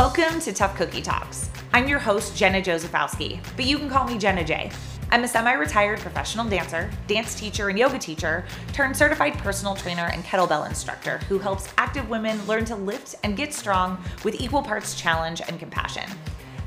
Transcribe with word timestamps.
Welcome 0.00 0.40
to 0.40 0.52
Tough 0.54 0.76
Cookie 0.76 1.02
Talks. 1.02 1.50
I'm 1.74 1.86
your 1.86 1.98
host, 1.98 2.34
Jenna 2.34 2.62
Josephowski, 2.62 3.38
but 3.54 3.66
you 3.66 3.76
can 3.76 3.90
call 3.90 4.06
me 4.06 4.16
Jenna 4.16 4.42
J. 4.42 4.70
I'm 5.10 5.24
a 5.24 5.28
semi 5.28 5.52
retired 5.52 6.00
professional 6.00 6.48
dancer, 6.48 6.90
dance 7.06 7.34
teacher, 7.34 7.68
and 7.68 7.78
yoga 7.78 7.98
teacher, 7.98 8.46
turned 8.72 8.96
certified 8.96 9.36
personal 9.36 9.74
trainer 9.74 10.08
and 10.10 10.24
kettlebell 10.24 10.66
instructor 10.66 11.18
who 11.28 11.38
helps 11.38 11.68
active 11.76 12.08
women 12.08 12.42
learn 12.46 12.64
to 12.64 12.76
lift 12.76 13.14
and 13.24 13.36
get 13.36 13.52
strong 13.52 14.02
with 14.24 14.40
equal 14.40 14.62
parts 14.62 14.98
challenge 14.98 15.42
and 15.46 15.58
compassion. 15.58 16.08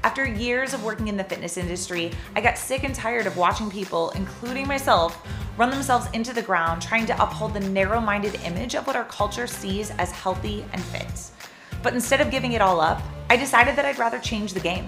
After 0.03 0.27
years 0.27 0.75
of 0.75 0.83
working 0.83 1.07
in 1.07 1.17
the 1.17 1.23
fitness 1.23 1.57
industry, 1.57 2.11
I 2.35 2.41
got 2.41 2.59
sick 2.59 2.83
and 2.83 2.93
tired 2.93 3.25
of 3.25 3.35
watching 3.35 3.71
people, 3.71 4.11
including 4.11 4.67
myself, 4.67 5.25
run 5.57 5.71
themselves 5.71 6.05
into 6.13 6.35
the 6.35 6.43
ground 6.43 6.83
trying 6.83 7.07
to 7.07 7.19
uphold 7.19 7.55
the 7.55 7.61
narrow 7.61 7.99
minded 7.99 8.35
image 8.45 8.75
of 8.75 8.85
what 8.85 8.95
our 8.95 9.05
culture 9.05 9.47
sees 9.47 9.89
as 9.97 10.11
healthy 10.11 10.63
and 10.71 10.83
fit. 10.83 11.31
But 11.83 11.93
instead 11.93 12.21
of 12.21 12.31
giving 12.31 12.53
it 12.53 12.61
all 12.61 12.79
up, 12.79 13.01
I 13.29 13.35
decided 13.35 13.75
that 13.75 13.85
I'd 13.85 13.99
rather 13.99 14.17
change 14.17 14.53
the 14.53 14.59
game, 14.59 14.87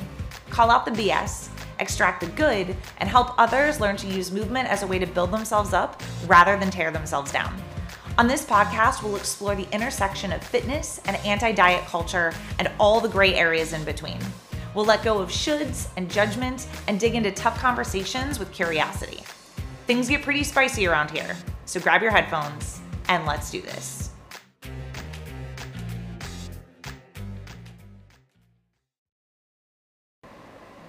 call 0.50 0.72
out 0.72 0.86
the 0.86 0.92
BS, 0.92 1.50
extract 1.80 2.22
the 2.22 2.28
good, 2.28 2.76
and 2.98 3.10
help 3.10 3.38
others 3.38 3.82
learn 3.82 3.98
to 3.98 4.08
use 4.08 4.32
movement 4.32 4.70
as 4.70 4.82
a 4.82 4.88
way 4.88 4.98
to 4.98 5.06
build 5.06 5.32
themselves 5.32 5.74
up 5.74 6.02
rather 6.26 6.58
than 6.58 6.72
tear 6.72 6.92
themselves 6.92 7.32
down. 7.32 7.54
On 8.18 8.28
this 8.28 8.46
podcast, 8.46 9.04
we'll 9.04 9.18
explore 9.18 9.56
the 9.56 9.68
intersection 9.74 10.32
of 10.32 10.42
fitness 10.42 11.02
and 11.06 11.18
anti 11.18 11.52
diet 11.52 11.86
culture 11.86 12.34
and 12.60 12.72
all 12.80 13.02
the 13.02 13.10
gray 13.10 13.36
areas 13.36 13.74
in 13.74 13.84
between. 13.84 14.20
We'll 14.74 14.86
let 14.86 15.04
go 15.04 15.20
of 15.20 15.30
shoulds 15.30 15.88
and 15.98 16.10
judgment 16.10 16.68
and 16.88 16.98
dig 16.98 17.16
into 17.16 17.32
tough 17.32 17.60
conversations 17.60 18.40
with 18.40 18.54
curiosity. 18.54 19.22
Things 19.86 20.08
get 20.08 20.22
pretty 20.22 20.44
spicy 20.44 20.88
around 20.88 21.12
here, 21.12 21.36
so 21.66 21.80
grab 21.82 22.02
your 22.02 22.12
headphones 22.12 22.80
and 23.10 23.26
let's 23.26 23.52
do 23.52 23.62
this. 23.62 24.15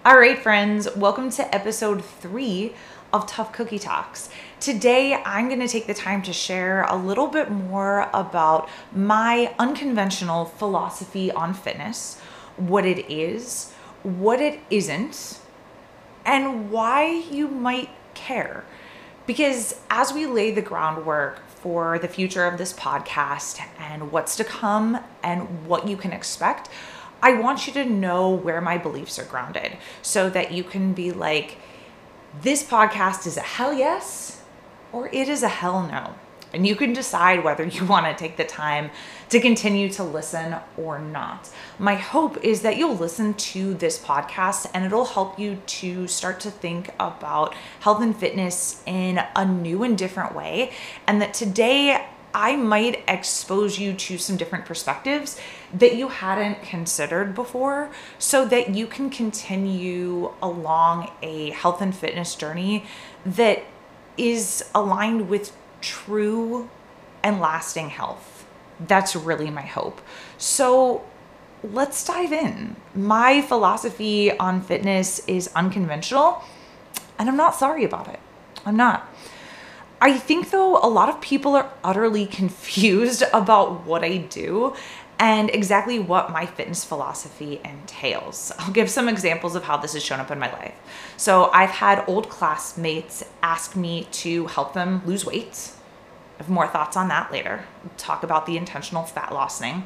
All 0.06 0.16
right, 0.16 0.38
friends, 0.38 0.86
welcome 0.94 1.30
to 1.30 1.52
episode 1.52 2.04
three 2.04 2.74
of 3.12 3.26
Tough 3.26 3.52
Cookie 3.52 3.80
Talks. 3.80 4.28
Today, 4.60 5.14
I'm 5.14 5.48
going 5.48 5.58
to 5.58 5.66
take 5.66 5.88
the 5.88 5.94
time 5.94 6.22
to 6.22 6.32
share 6.32 6.84
a 6.84 6.94
little 6.94 7.26
bit 7.26 7.50
more 7.50 8.08
about 8.14 8.68
my 8.92 9.52
unconventional 9.58 10.44
philosophy 10.44 11.32
on 11.32 11.54
fitness, 11.54 12.20
what 12.56 12.86
it 12.86 13.10
is, 13.10 13.72
what 14.04 14.40
it 14.40 14.60
isn't, 14.70 15.40
and 16.24 16.70
why 16.70 17.06
you 17.28 17.48
might 17.48 17.90
care. 18.14 18.64
Because 19.26 19.80
as 19.90 20.12
we 20.12 20.26
lay 20.26 20.52
the 20.52 20.62
groundwork 20.62 21.40
for 21.48 21.98
the 21.98 22.06
future 22.06 22.44
of 22.44 22.58
this 22.58 22.72
podcast 22.72 23.60
and 23.80 24.12
what's 24.12 24.36
to 24.36 24.44
come 24.44 25.00
and 25.24 25.66
what 25.66 25.88
you 25.88 25.96
can 25.96 26.12
expect, 26.12 26.68
I 27.26 27.32
want 27.32 27.66
you 27.66 27.72
to 27.72 27.84
know 27.84 28.30
where 28.30 28.60
my 28.60 28.78
beliefs 28.78 29.18
are 29.18 29.24
grounded 29.24 29.78
so 30.00 30.30
that 30.30 30.52
you 30.52 30.62
can 30.62 30.92
be 30.92 31.10
like, 31.10 31.58
this 32.40 32.62
podcast 32.62 33.26
is 33.26 33.36
a 33.36 33.40
hell 33.40 33.72
yes 33.72 34.44
or 34.92 35.08
it 35.08 35.28
is 35.28 35.42
a 35.42 35.48
hell 35.48 35.84
no. 35.88 36.14
And 36.54 36.64
you 36.64 36.76
can 36.76 36.92
decide 36.92 37.42
whether 37.42 37.64
you 37.64 37.84
want 37.94 38.06
to 38.06 38.14
take 38.14 38.36
the 38.36 38.44
time 38.44 38.92
to 39.30 39.40
continue 39.40 39.88
to 39.94 40.04
listen 40.04 40.54
or 40.76 41.00
not. 41.00 41.50
My 41.80 41.96
hope 41.96 42.44
is 42.44 42.62
that 42.62 42.76
you'll 42.76 42.94
listen 42.94 43.34
to 43.34 43.74
this 43.74 43.98
podcast 43.98 44.70
and 44.72 44.84
it'll 44.84 45.04
help 45.04 45.36
you 45.36 45.56
to 45.66 46.06
start 46.06 46.38
to 46.42 46.50
think 46.52 46.94
about 47.00 47.54
health 47.80 48.02
and 48.02 48.16
fitness 48.16 48.84
in 48.86 49.20
a 49.34 49.44
new 49.44 49.82
and 49.82 49.98
different 49.98 50.32
way. 50.32 50.70
And 51.08 51.20
that 51.20 51.34
today 51.34 52.06
I 52.36 52.54
might 52.54 53.02
expose 53.08 53.78
you 53.78 53.94
to 53.94 54.18
some 54.18 54.36
different 54.36 54.66
perspectives 54.66 55.40
that 55.72 55.96
you 55.96 56.08
hadn't 56.08 56.62
considered 56.62 57.34
before 57.34 57.90
so 58.18 58.44
that 58.44 58.74
you 58.74 58.86
can 58.86 59.08
continue 59.08 60.34
along 60.42 61.10
a 61.22 61.52
health 61.52 61.80
and 61.80 61.96
fitness 61.96 62.34
journey 62.34 62.84
that 63.24 63.64
is 64.18 64.68
aligned 64.74 65.30
with 65.30 65.56
true 65.80 66.68
and 67.22 67.40
lasting 67.40 67.88
health. 67.88 68.46
That's 68.86 69.16
really 69.16 69.48
my 69.48 69.62
hope. 69.62 70.02
So 70.36 71.06
let's 71.64 72.04
dive 72.04 72.34
in. 72.34 72.76
My 72.94 73.40
philosophy 73.40 74.36
on 74.36 74.60
fitness 74.60 75.20
is 75.26 75.50
unconventional, 75.56 76.44
and 77.18 77.30
I'm 77.30 77.36
not 77.38 77.54
sorry 77.54 77.84
about 77.84 78.08
it. 78.08 78.20
I'm 78.66 78.76
not. 78.76 79.10
I 80.00 80.18
think, 80.18 80.50
though, 80.50 80.76
a 80.78 80.88
lot 80.88 81.08
of 81.08 81.20
people 81.20 81.54
are 81.54 81.72
utterly 81.82 82.26
confused 82.40 83.22
about 83.32 83.86
what 83.86 84.04
I 84.04 84.18
do 84.18 84.74
and 85.18 85.48
exactly 85.50 85.98
what 85.98 86.30
my 86.30 86.44
fitness 86.44 86.84
philosophy 86.84 87.60
entails. 87.64 88.52
I'll 88.58 88.72
give 88.72 88.90
some 88.90 89.08
examples 89.08 89.56
of 89.56 89.64
how 89.64 89.78
this 89.78 89.94
has 89.94 90.04
shown 90.04 90.20
up 90.20 90.30
in 90.30 90.38
my 90.38 90.52
life. 90.52 90.74
So, 91.16 91.50
I've 91.52 91.70
had 91.70 92.04
old 92.06 92.28
classmates 92.28 93.24
ask 93.42 93.74
me 93.74 94.06
to 94.12 94.46
help 94.48 94.74
them 94.74 95.02
lose 95.06 95.24
weight. 95.24 95.72
I 96.34 96.42
have 96.42 96.50
more 96.50 96.68
thoughts 96.68 96.98
on 96.98 97.08
that 97.08 97.32
later. 97.32 97.64
We'll 97.82 97.94
talk 97.96 98.22
about 98.22 98.44
the 98.44 98.58
intentional 98.58 99.04
fat 99.04 99.32
loss 99.32 99.58
thing. 99.58 99.84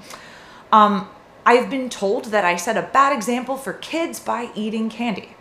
Um, 0.73 1.09
I've 1.47 1.71
been 1.71 1.89
told 1.89 2.27
that 2.27 2.45
I 2.45 2.57
set 2.57 2.77
a 2.77 2.83
bad 2.83 3.13
example 3.13 3.57
for 3.57 3.75
kids 3.75 4.19
by 4.19 4.51
eating 4.57 4.91
candy. 4.91 5.37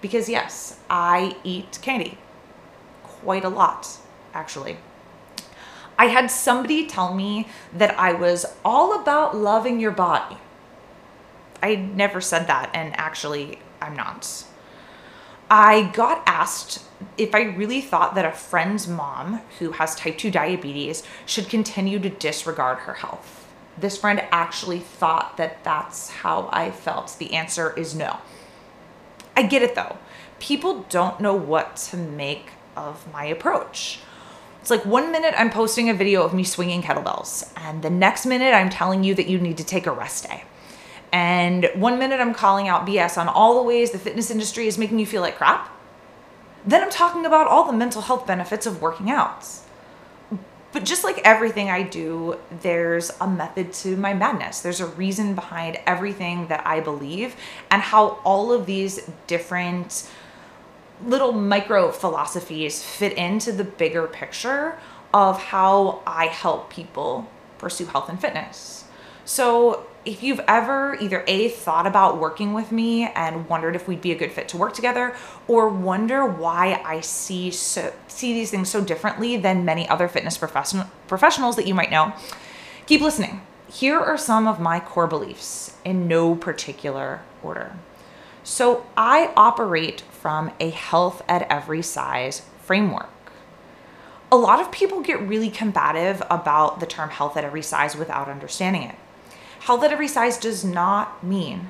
Because, 0.00 0.28
yes, 0.28 0.78
I 0.88 1.36
eat 1.42 1.78
candy 1.82 2.18
quite 3.02 3.44
a 3.44 3.48
lot 3.48 3.98
actually. 4.34 4.78
I 5.98 6.06
had 6.06 6.30
somebody 6.30 6.86
tell 6.86 7.14
me 7.14 7.48
that 7.72 7.98
I 7.98 8.12
was 8.12 8.46
all 8.64 9.00
about 9.00 9.36
loving 9.36 9.78
your 9.78 9.90
body. 9.90 10.36
I 11.62 11.76
never 11.76 12.20
said 12.20 12.46
that, 12.48 12.70
and 12.74 12.98
actually, 12.98 13.58
I'm 13.80 13.94
not. 13.94 14.44
I 15.48 15.90
got 15.92 16.22
asked 16.26 16.82
if 17.18 17.34
I 17.34 17.42
really 17.42 17.80
thought 17.80 18.14
that 18.14 18.24
a 18.24 18.32
friend's 18.32 18.88
mom 18.88 19.42
who 19.58 19.72
has 19.72 19.94
type 19.94 20.18
2 20.18 20.30
diabetes 20.30 21.02
should 21.26 21.48
continue 21.48 21.98
to 21.98 22.08
disregard 22.08 22.78
her 22.78 22.94
health. 22.94 23.46
This 23.76 23.98
friend 23.98 24.22
actually 24.30 24.80
thought 24.80 25.36
that 25.36 25.62
that's 25.62 26.08
how 26.08 26.48
I 26.52 26.70
felt. 26.70 27.16
The 27.18 27.34
answer 27.34 27.72
is 27.76 27.94
no. 27.94 28.18
I 29.36 29.42
get 29.42 29.62
it 29.62 29.74
though. 29.74 29.98
People 30.38 30.86
don't 30.88 31.20
know 31.20 31.34
what 31.34 31.76
to 31.76 31.96
make 31.96 32.50
of 32.76 33.10
my 33.12 33.24
approach. 33.24 34.00
It's 34.62 34.70
like 34.70 34.86
one 34.86 35.10
minute 35.10 35.34
I'm 35.36 35.50
posting 35.50 35.90
a 35.90 35.94
video 35.94 36.22
of 36.22 36.32
me 36.32 36.44
swinging 36.44 36.82
kettlebells, 36.82 37.50
and 37.56 37.82
the 37.82 37.90
next 37.90 38.26
minute 38.26 38.54
I'm 38.54 38.70
telling 38.70 39.02
you 39.02 39.12
that 39.16 39.26
you 39.26 39.40
need 39.40 39.56
to 39.56 39.64
take 39.64 39.88
a 39.88 39.90
rest 39.90 40.28
day. 40.28 40.44
And 41.12 41.68
one 41.74 41.98
minute 41.98 42.20
I'm 42.20 42.32
calling 42.32 42.68
out 42.68 42.86
BS 42.86 43.18
on 43.18 43.26
all 43.26 43.56
the 43.56 43.64
ways 43.64 43.90
the 43.90 43.98
fitness 43.98 44.30
industry 44.30 44.68
is 44.68 44.78
making 44.78 45.00
you 45.00 45.06
feel 45.06 45.20
like 45.20 45.36
crap. 45.36 45.68
Then 46.64 46.80
I'm 46.80 46.90
talking 46.90 47.26
about 47.26 47.48
all 47.48 47.64
the 47.64 47.72
mental 47.72 48.02
health 48.02 48.24
benefits 48.24 48.64
of 48.64 48.80
working 48.80 49.10
out. 49.10 49.44
But 50.70 50.84
just 50.84 51.02
like 51.02 51.20
everything 51.24 51.68
I 51.68 51.82
do, 51.82 52.38
there's 52.60 53.10
a 53.20 53.26
method 53.26 53.72
to 53.72 53.96
my 53.96 54.14
madness. 54.14 54.60
There's 54.60 54.80
a 54.80 54.86
reason 54.86 55.34
behind 55.34 55.80
everything 55.88 56.46
that 56.46 56.64
I 56.64 56.78
believe 56.78 57.34
and 57.68 57.82
how 57.82 58.20
all 58.22 58.52
of 58.52 58.66
these 58.66 59.10
different 59.26 60.08
little 61.06 61.32
micro 61.32 61.90
philosophies 61.90 62.82
fit 62.82 63.12
into 63.14 63.52
the 63.52 63.64
bigger 63.64 64.06
picture 64.06 64.78
of 65.12 65.42
how 65.42 66.02
I 66.06 66.26
help 66.26 66.70
people 66.70 67.28
pursue 67.58 67.86
health 67.86 68.08
and 68.08 68.20
fitness. 68.20 68.84
So, 69.24 69.86
if 70.04 70.20
you've 70.20 70.40
ever 70.48 70.96
either 71.00 71.22
A, 71.28 71.48
thought 71.48 71.86
about 71.86 72.18
working 72.18 72.54
with 72.54 72.72
me 72.72 73.04
and 73.04 73.48
wondered 73.48 73.76
if 73.76 73.86
we'd 73.86 74.00
be 74.00 74.10
a 74.10 74.16
good 74.16 74.32
fit 74.32 74.48
to 74.48 74.56
work 74.56 74.74
together, 74.74 75.14
or 75.46 75.68
wonder 75.68 76.26
why 76.26 76.82
I 76.84 77.00
see 77.00 77.52
so, 77.52 77.92
see 78.08 78.32
these 78.32 78.50
things 78.50 78.68
so 78.68 78.82
differently 78.82 79.36
than 79.36 79.64
many 79.64 79.88
other 79.88 80.08
fitness 80.08 80.36
profession, 80.36 80.86
professionals 81.06 81.54
that 81.54 81.68
you 81.68 81.74
might 81.74 81.92
know, 81.92 82.12
keep 82.86 83.00
listening. 83.00 83.42
Here 83.70 83.98
are 83.98 84.18
some 84.18 84.48
of 84.48 84.58
my 84.58 84.80
core 84.80 85.06
beliefs 85.06 85.76
in 85.84 86.08
no 86.08 86.34
particular 86.34 87.22
order. 87.40 87.72
So, 88.44 88.86
I 88.96 89.32
operate 89.36 90.00
from 90.00 90.50
a 90.58 90.70
health 90.70 91.22
at 91.28 91.42
every 91.50 91.82
size 91.82 92.42
framework. 92.60 93.08
A 94.32 94.36
lot 94.36 94.60
of 94.60 94.72
people 94.72 95.00
get 95.00 95.20
really 95.20 95.50
combative 95.50 96.22
about 96.30 96.80
the 96.80 96.86
term 96.86 97.10
health 97.10 97.36
at 97.36 97.44
every 97.44 97.62
size 97.62 97.94
without 97.94 98.28
understanding 98.28 98.82
it. 98.82 98.96
Health 99.60 99.84
at 99.84 99.92
every 99.92 100.08
size 100.08 100.38
does 100.38 100.64
not 100.64 101.22
mean 101.22 101.68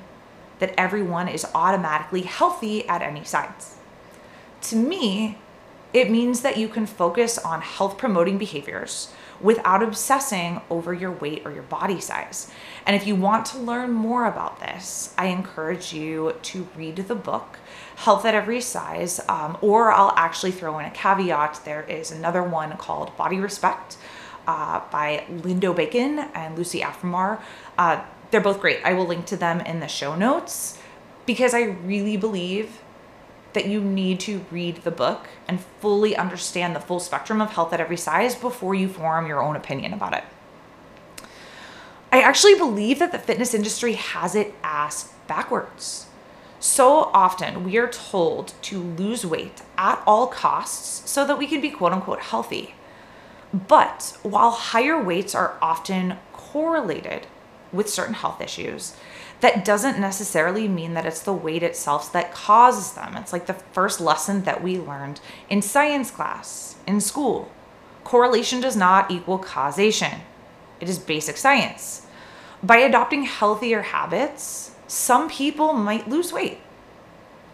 that 0.59 0.73
everyone 0.77 1.27
is 1.27 1.45
automatically 1.53 2.21
healthy 2.21 2.87
at 2.87 3.01
any 3.01 3.23
size. 3.23 3.75
To 4.61 4.75
me, 4.75 5.37
it 5.93 6.09
means 6.09 6.41
that 6.41 6.57
you 6.57 6.67
can 6.67 6.85
focus 6.87 7.37
on 7.37 7.61
health 7.61 7.97
promoting 7.97 8.37
behaviors 8.37 9.13
without 9.43 9.83
obsessing 9.83 10.61
over 10.69 10.93
your 10.93 11.11
weight 11.11 11.43
or 11.45 11.51
your 11.51 11.63
body 11.63 11.99
size. 11.99 12.49
And 12.85 12.95
if 12.95 13.05
you 13.05 13.15
want 13.15 13.45
to 13.47 13.59
learn 13.59 13.91
more 13.91 14.25
about 14.25 14.59
this, 14.59 15.13
I 15.17 15.27
encourage 15.27 15.93
you 15.93 16.35
to 16.41 16.67
read 16.75 16.95
the 16.95 17.15
book 17.15 17.59
Health 17.97 18.25
at 18.25 18.33
Every 18.33 18.61
Size, 18.61 19.19
um, 19.29 19.57
or 19.61 19.91
I'll 19.91 20.13
actually 20.15 20.51
throw 20.51 20.79
in 20.79 20.85
a 20.85 20.91
caveat. 20.91 21.61
There 21.65 21.83
is 21.83 22.11
another 22.11 22.41
one 22.41 22.75
called 22.77 23.15
Body 23.17 23.39
Respect 23.39 23.97
uh, 24.47 24.81
by 24.91 25.25
Lindo 25.29 25.75
Bacon 25.75 26.19
and 26.33 26.57
Lucy 26.57 26.79
Aphramor. 26.79 27.39
Uh, 27.77 28.03
they're 28.31 28.41
both 28.41 28.59
great. 28.61 28.79
I 28.83 28.93
will 28.93 29.05
link 29.05 29.25
to 29.27 29.37
them 29.37 29.59
in 29.61 29.79
the 29.79 29.87
show 29.87 30.15
notes 30.15 30.79
because 31.25 31.53
I 31.53 31.63
really 31.63 32.17
believe 32.17 32.79
that 33.53 33.67
you 33.67 33.81
need 33.81 34.19
to 34.21 34.45
read 34.51 34.77
the 34.77 34.91
book 34.91 35.27
and 35.47 35.59
fully 35.79 36.15
understand 36.15 36.75
the 36.75 36.79
full 36.79 36.99
spectrum 36.99 37.41
of 37.41 37.51
health 37.51 37.73
at 37.73 37.79
every 37.79 37.97
size 37.97 38.35
before 38.35 38.75
you 38.75 38.87
form 38.87 39.27
your 39.27 39.41
own 39.41 39.55
opinion 39.55 39.93
about 39.93 40.13
it. 40.13 40.23
I 42.11 42.21
actually 42.21 42.55
believe 42.55 42.99
that 42.99 43.11
the 43.11 43.19
fitness 43.19 43.53
industry 43.53 43.93
has 43.93 44.35
it 44.35 44.53
ass 44.63 45.13
backwards. 45.27 46.07
So 46.59 47.09
often 47.13 47.63
we 47.63 47.77
are 47.77 47.89
told 47.89 48.53
to 48.63 48.79
lose 48.79 49.25
weight 49.25 49.63
at 49.77 50.01
all 50.05 50.27
costs 50.27 51.09
so 51.09 51.25
that 51.25 51.37
we 51.37 51.47
can 51.47 51.59
be 51.59 51.69
quote 51.69 51.91
unquote 51.91 52.19
healthy. 52.19 52.75
But 53.53 54.17
while 54.23 54.51
higher 54.51 55.01
weights 55.01 55.35
are 55.35 55.57
often 55.61 56.17
correlated 56.31 57.27
with 57.71 57.89
certain 57.89 58.13
health 58.13 58.39
issues, 58.41 58.95
that 59.43 59.65
doesn't 59.65 59.99
necessarily 59.99 60.69
mean 60.69 60.93
that 60.93 61.05
it's 61.05 61.19
the 61.19 61.33
weight 61.33 61.63
itself 61.63 62.13
that 62.13 62.33
causes 62.33 62.93
them. 62.93 63.17
It's 63.17 63.33
like 63.33 63.45
the 63.45 63.53
first 63.73 63.99
lesson 63.99 64.45
that 64.45 64.63
we 64.63 64.79
learned 64.79 65.19
in 65.49 65.61
science 65.61 66.09
class 66.11 66.77
in 66.87 67.01
school. 67.01 67.51
Correlation 68.05 68.61
does 68.61 68.77
not 68.77 69.11
equal 69.11 69.37
causation, 69.37 70.21
it 70.79 70.87
is 70.87 70.97
basic 70.97 71.35
science. 71.35 72.07
By 72.63 72.77
adopting 72.77 73.23
healthier 73.23 73.81
habits, 73.81 74.71
some 74.87 75.29
people 75.29 75.73
might 75.73 76.07
lose 76.07 76.31
weight 76.31 76.59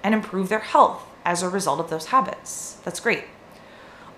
and 0.03 0.13
improve 0.13 0.50
their 0.50 0.59
health 0.59 1.03
as 1.25 1.41
a 1.41 1.50
result 1.50 1.80
of 1.80 1.89
those 1.89 2.07
habits. 2.07 2.77
That's 2.86 3.00
great. 3.00 3.24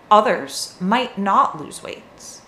Others 0.09 0.75
might 0.81 1.17
not 1.17 1.61
lose 1.61 1.81
weight, 1.81 2.41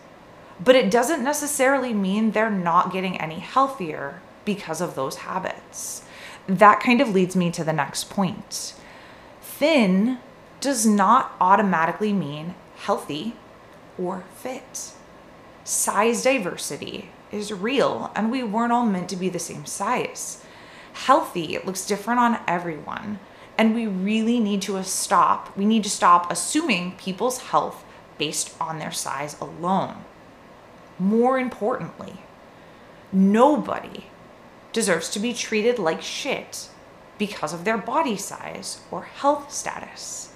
but 0.61 0.75
it 0.75 0.91
doesn't 0.91 1.23
necessarily 1.23 1.93
mean 1.93 2.31
they're 2.31 2.49
not 2.49 2.91
getting 2.91 3.21
any 3.21 3.39
healthier 3.39 4.21
because 4.45 4.81
of 4.81 4.95
those 4.95 5.18
habits. 5.18 6.04
That 6.48 6.80
kind 6.80 7.01
of 7.01 7.13
leads 7.13 7.36
me 7.36 7.51
to 7.51 7.63
the 7.63 7.74
next 7.74 8.10
point. 8.10 8.75
Thin 9.42 10.19
does 10.60 10.86
not 10.86 11.36
automatically 11.40 12.13
mean 12.13 12.56
healthy 12.78 13.36
or 13.98 14.24
fit. 14.36 14.92
Size 15.63 16.24
diversity 16.24 17.10
is 17.31 17.54
real, 17.54 18.12
and 18.16 18.31
we 18.31 18.44
weren't 18.44 18.74
all 18.74 18.86
meant 18.86 19.10
to 19.10 19.16
be 19.16 19.30
the 19.30 19.40
same 19.40 19.66
size. 19.66 20.44
Healthy 20.94 21.57
looks 21.66 21.86
different 21.86 22.19
on 22.19 22.40
everyone, 22.48 23.19
and 23.57 23.74
we 23.74 23.88
really 23.88 24.40
need 24.40 24.62
to 24.63 24.84
stop. 24.84 25.56
We 25.57 25.66
need 25.66 25.84
to 25.84 25.90
stop 25.90 26.31
assuming 26.31 26.98
people's 26.98 27.40
health 27.40 27.84
based 28.18 28.54
on 28.60 28.80
their 28.80 28.92
size 28.92 29.36
alone. 29.40 30.04
More 31.00 31.40
importantly, 31.40 32.13
nobody 33.12 34.06
deserves 34.73 35.09
to 35.11 35.19
be 35.19 35.33
treated 35.33 35.79
like 35.79 36.01
shit 36.01 36.69
because 37.17 37.53
of 37.53 37.63
their 37.63 37.77
body 37.77 38.17
size 38.17 38.81
or 38.91 39.03
health 39.03 39.51
status. 39.51 40.33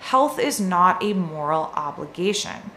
Health 0.00 0.38
is 0.38 0.60
not 0.60 1.02
a 1.02 1.12
moral 1.12 1.72
obligation. 1.74 2.70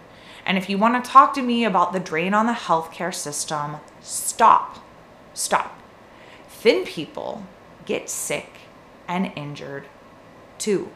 And 0.46 0.58
if 0.58 0.70
you 0.70 0.78
want 0.78 1.04
to 1.04 1.12
talk 1.12 1.34
to 1.34 1.42
me 1.42 1.66
about 1.66 1.92
the 1.92 2.00
drain 2.00 2.34
on 2.34 2.46
the 2.46 2.54
healthcare 2.54 3.14
system, 3.14 3.78
stop. 4.02 4.78
Stop. 5.34 5.82
Thin 6.48 6.86
people 6.86 7.44
get 7.86 8.10
sick 8.10 8.60
and 9.08 9.32
injured 9.36 9.86
too. 10.58 10.90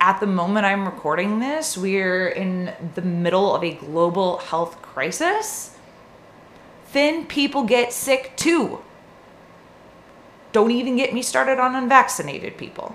At 0.00 0.20
the 0.20 0.26
moment 0.26 0.66
I'm 0.66 0.84
recording 0.84 1.40
this, 1.40 1.76
we're 1.76 2.28
in 2.28 2.72
the 2.94 3.02
middle 3.02 3.54
of 3.54 3.62
a 3.62 3.72
global 3.72 4.38
health 4.38 4.80
crisis. 4.82 5.73
Thin 6.94 7.26
people 7.26 7.64
get 7.64 7.92
sick 7.92 8.36
too. 8.36 8.78
Don't 10.52 10.70
even 10.70 10.94
get 10.94 11.12
me 11.12 11.22
started 11.22 11.58
on 11.58 11.74
unvaccinated 11.74 12.56
people. 12.56 12.94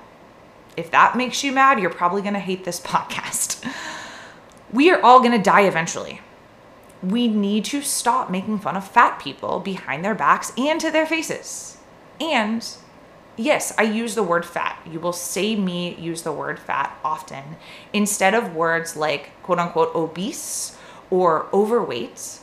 If 0.78 0.90
that 0.92 1.18
makes 1.18 1.44
you 1.44 1.52
mad, 1.52 1.82
you're 1.82 1.90
probably 1.90 2.22
going 2.22 2.34
to 2.34 2.40
hate 2.40 2.64
this 2.64 2.80
podcast. 2.96 3.62
We 4.72 4.90
are 4.90 5.02
all 5.02 5.20
going 5.20 5.34
to 5.34 5.38
die 5.38 5.64
eventually. 5.64 6.22
We 7.04 7.28
need 7.28 7.66
to 7.66 7.82
stop 7.82 8.32
making 8.32 8.60
fun 8.60 8.78
of 8.78 8.88
fat 8.88 9.20
people 9.20 9.60
behind 9.60 10.06
their 10.06 10.16
backs 10.16 10.54
and 10.58 10.80
to 10.80 10.92
their 10.92 11.06
faces. 11.06 11.76
And 12.22 12.66
yes, 13.36 13.74
I 13.78 13.82
use 13.82 14.16
the 14.16 14.24
word 14.24 14.46
fat. 14.46 14.80
You 14.90 15.02
will 15.02 15.12
say 15.12 15.58
me 15.58 15.96
use 15.96 16.22
the 16.22 16.32
word 16.32 16.58
fat 16.58 16.98
often 17.04 17.58
instead 17.92 18.34
of 18.34 18.56
words 18.56 18.96
like 18.96 19.32
quote 19.44 19.60
unquote 19.60 19.94
obese 19.94 20.78
or 21.10 21.48
overweight 21.52 22.39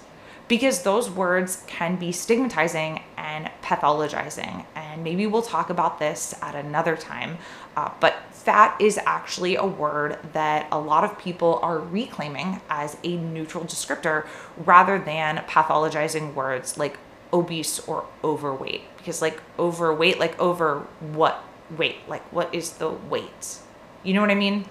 because 0.48 0.82
those 0.82 1.10
words 1.10 1.64
can 1.66 1.96
be 1.96 2.12
stigmatizing 2.12 3.02
and 3.16 3.50
pathologizing. 3.62 4.64
And 4.74 5.02
maybe 5.02 5.26
we'll 5.26 5.42
talk 5.42 5.70
about 5.70 5.98
this 5.98 6.34
at 6.40 6.54
another 6.54 6.96
time. 6.96 7.38
Uh, 7.76 7.90
but 8.00 8.14
fat 8.30 8.80
is 8.80 8.98
actually 9.06 9.56
a 9.56 9.66
word 9.66 10.18
that 10.32 10.68
a 10.70 10.78
lot 10.78 11.02
of 11.02 11.18
people 11.18 11.58
are 11.62 11.80
reclaiming 11.80 12.60
as 12.70 12.96
a 13.02 13.16
neutral 13.16 13.64
descriptor 13.64 14.24
rather 14.56 14.98
than 14.98 15.38
pathologizing 15.48 16.32
words 16.34 16.78
like 16.78 16.96
obese 17.32 17.80
or 17.88 18.06
overweight 18.22 18.82
because 18.98 19.20
like 19.20 19.42
overweight 19.58 20.20
like 20.20 20.38
over 20.38 20.86
what 21.00 21.42
weight 21.76 21.96
like 22.06 22.22
what 22.32 22.54
is 22.54 22.74
the 22.74 22.88
weight 22.88 23.58
you 24.04 24.14
know 24.14 24.20
what 24.20 24.30
i 24.30 24.34
mean 24.34 24.64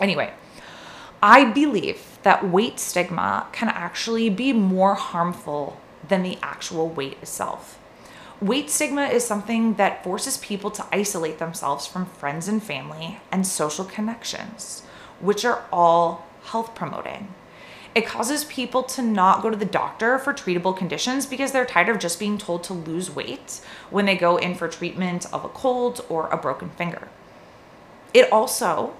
anyway 0.00 0.32
i 1.22 1.44
believe 1.44 2.15
that 2.26 2.44
weight 2.44 2.80
stigma 2.80 3.46
can 3.52 3.68
actually 3.68 4.28
be 4.28 4.52
more 4.52 4.94
harmful 4.94 5.80
than 6.08 6.24
the 6.24 6.36
actual 6.42 6.88
weight 6.88 7.16
itself 7.22 7.78
weight 8.40 8.68
stigma 8.68 9.04
is 9.04 9.24
something 9.24 9.74
that 9.74 10.02
forces 10.02 10.36
people 10.38 10.68
to 10.68 10.84
isolate 10.90 11.38
themselves 11.38 11.86
from 11.86 12.04
friends 12.04 12.48
and 12.48 12.60
family 12.60 13.20
and 13.30 13.46
social 13.46 13.84
connections 13.84 14.82
which 15.20 15.44
are 15.44 15.62
all 15.72 16.26
health 16.46 16.74
promoting 16.74 17.32
it 17.94 18.04
causes 18.04 18.44
people 18.44 18.82
to 18.82 19.02
not 19.02 19.40
go 19.40 19.48
to 19.48 19.56
the 19.56 19.64
doctor 19.64 20.18
for 20.18 20.34
treatable 20.34 20.76
conditions 20.76 21.26
because 21.26 21.52
they're 21.52 21.64
tired 21.64 21.88
of 21.88 22.00
just 22.00 22.18
being 22.18 22.38
told 22.38 22.64
to 22.64 22.74
lose 22.74 23.08
weight 23.08 23.60
when 23.88 24.04
they 24.04 24.16
go 24.16 24.36
in 24.36 24.56
for 24.56 24.66
treatment 24.66 25.24
of 25.32 25.44
a 25.44 25.48
cold 25.48 26.04
or 26.08 26.28
a 26.28 26.36
broken 26.36 26.70
finger. 26.70 27.08
It 28.12 28.30
also 28.30 28.94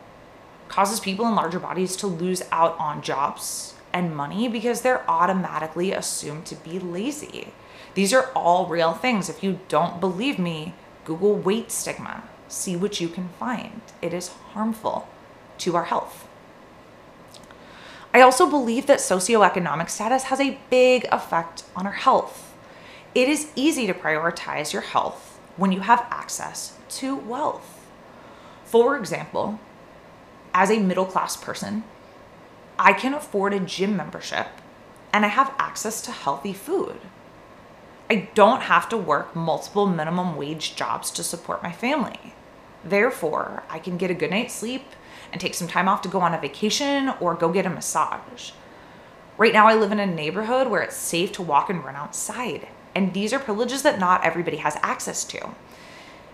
causes 0.68 1.00
people 1.00 1.26
in 1.26 1.34
larger 1.34 1.58
bodies 1.60 1.96
to 1.96 2.06
lose 2.06 2.42
out 2.52 2.78
on 2.78 3.02
jobs 3.02 3.74
and 3.92 4.16
money 4.16 4.48
because 4.48 4.82
they're 4.82 5.08
automatically 5.08 5.92
assumed 5.92 6.46
to 6.46 6.54
be 6.54 6.78
lazy. 6.78 7.52
These 7.94 8.12
are 8.12 8.30
all 8.34 8.66
real 8.66 8.92
things. 8.92 9.28
If 9.28 9.42
you 9.42 9.60
don't 9.68 10.00
believe 10.00 10.38
me, 10.38 10.74
Google 11.04 11.34
weight 11.34 11.70
stigma. 11.70 12.24
See 12.48 12.76
what 12.76 13.00
you 13.00 13.08
can 13.08 13.30
find. 13.40 13.80
It 14.02 14.12
is 14.12 14.28
harmful 14.52 15.08
to 15.58 15.76
our 15.76 15.84
health. 15.84 16.28
I 18.12 18.20
also 18.20 18.48
believe 18.48 18.86
that 18.86 18.98
socioeconomic 18.98 19.90
status 19.90 20.24
has 20.24 20.40
a 20.40 20.58
big 20.70 21.06
effect 21.12 21.64
on 21.74 21.86
our 21.86 21.92
health. 21.92 22.54
It 23.14 23.28
is 23.28 23.50
easy 23.56 23.86
to 23.86 23.94
prioritize 23.94 24.72
your 24.72 24.82
health 24.82 25.38
when 25.56 25.72
you 25.72 25.80
have 25.80 26.06
access 26.10 26.76
to 26.90 27.16
wealth. 27.16 27.86
For 28.64 28.96
example, 28.96 29.60
as 30.56 30.70
a 30.70 30.78
middle 30.78 31.04
class 31.04 31.36
person, 31.36 31.84
I 32.78 32.94
can 32.94 33.12
afford 33.12 33.52
a 33.52 33.60
gym 33.60 33.94
membership 33.94 34.46
and 35.12 35.22
I 35.26 35.28
have 35.28 35.54
access 35.58 36.00
to 36.02 36.10
healthy 36.10 36.54
food. 36.54 36.98
I 38.08 38.30
don't 38.34 38.62
have 38.62 38.88
to 38.88 38.96
work 38.96 39.36
multiple 39.36 39.86
minimum 39.86 40.34
wage 40.34 40.74
jobs 40.74 41.10
to 41.10 41.22
support 41.22 41.62
my 41.62 41.72
family. 41.72 42.32
Therefore, 42.82 43.64
I 43.68 43.78
can 43.78 43.98
get 43.98 44.10
a 44.10 44.14
good 44.14 44.30
night's 44.30 44.54
sleep 44.54 44.84
and 45.30 45.42
take 45.42 45.52
some 45.52 45.68
time 45.68 45.90
off 45.90 46.00
to 46.02 46.08
go 46.08 46.22
on 46.22 46.32
a 46.32 46.40
vacation 46.40 47.10
or 47.20 47.34
go 47.34 47.52
get 47.52 47.66
a 47.66 47.70
massage. 47.70 48.52
Right 49.36 49.52
now, 49.52 49.68
I 49.68 49.74
live 49.74 49.92
in 49.92 50.00
a 50.00 50.06
neighborhood 50.06 50.68
where 50.68 50.80
it's 50.80 50.96
safe 50.96 51.32
to 51.32 51.42
walk 51.42 51.68
and 51.68 51.84
run 51.84 51.96
outside. 51.96 52.68
And 52.94 53.12
these 53.12 53.34
are 53.34 53.38
privileges 53.38 53.82
that 53.82 53.98
not 53.98 54.24
everybody 54.24 54.56
has 54.58 54.78
access 54.80 55.22
to. 55.24 55.50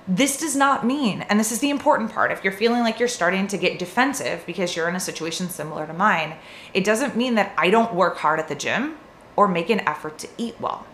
This 0.09 0.37
does 0.37 0.57
not 0.57 0.85
mean, 0.85 1.23
and 1.23 1.39
this 1.39 1.53
is 1.53 1.61
the 1.61 1.71
important 1.71 2.11
part, 2.11 2.33
if 2.33 2.43
you're 2.43 2.53
feeling 2.53 2.81
like 2.81 2.99
you're 2.99 3.07
starting 3.07 3.47
to 3.47 3.57
get 3.57 3.79
defensive 3.79 4.43
because 4.47 4.75
you're 4.75 4.89
in 4.89 4.97
a 4.97 5.01
situation 5.01 5.49
similar 5.49 5.87
to 5.87 5.93
mine, 5.93 6.35
it 6.75 6.83
doesn't 6.85 7.17
mean 7.17 7.37
that 7.37 7.55
I 7.57 7.71
don't 7.71 7.95
work 7.95 8.19
hard 8.19 8.41
at 8.41 8.49
the 8.49 8.57
gym 8.57 8.97
or 9.37 9.47
make 9.47 9.71
an 9.71 9.81
effort 9.81 10.19
to 10.19 10.29
eat 10.37 10.61
well. 10.61 10.87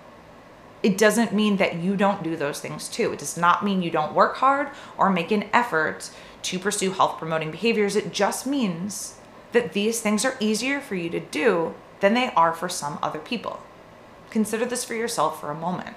It 0.83 0.99
doesn't 0.99 1.33
mean 1.33 1.57
that 1.57 1.77
you 1.77 1.97
don't 1.97 2.23
do 2.23 2.37
those 2.37 2.61
things 2.61 2.87
too. 2.87 3.13
It 3.13 3.19
does 3.19 3.37
not 3.39 3.65
mean 3.65 3.83
you 3.83 3.91
don't 3.91 4.15
work 4.15 4.37
hard 4.37 4.69
or 4.99 5.09
make 5.09 5.31
an 5.31 5.49
effort 5.55 6.11
to 6.43 6.59
pursue 6.59 6.93
health 6.93 7.19
promoting 7.19 7.51
behaviors. 7.51 7.97
It 7.97 8.13
just 8.13 8.47
means 8.47 9.17
that 9.53 9.73
these 9.73 10.03
things 10.03 10.25
are 10.25 10.37
easier 10.39 10.81
for 10.81 10.95
you 10.95 11.09
to 11.11 11.21
do 11.21 11.75
than 12.01 12.15
they 12.15 12.31
are 12.37 12.53
for 12.53 12.69
some 12.69 12.99
other 13.03 13.19
people. 13.19 13.61
Consider 14.31 14.67
this 14.67 14.85
for 14.85 14.95
yourself 14.95 15.41
for 15.41 15.51
a 15.51 15.55
moment. 15.55 15.97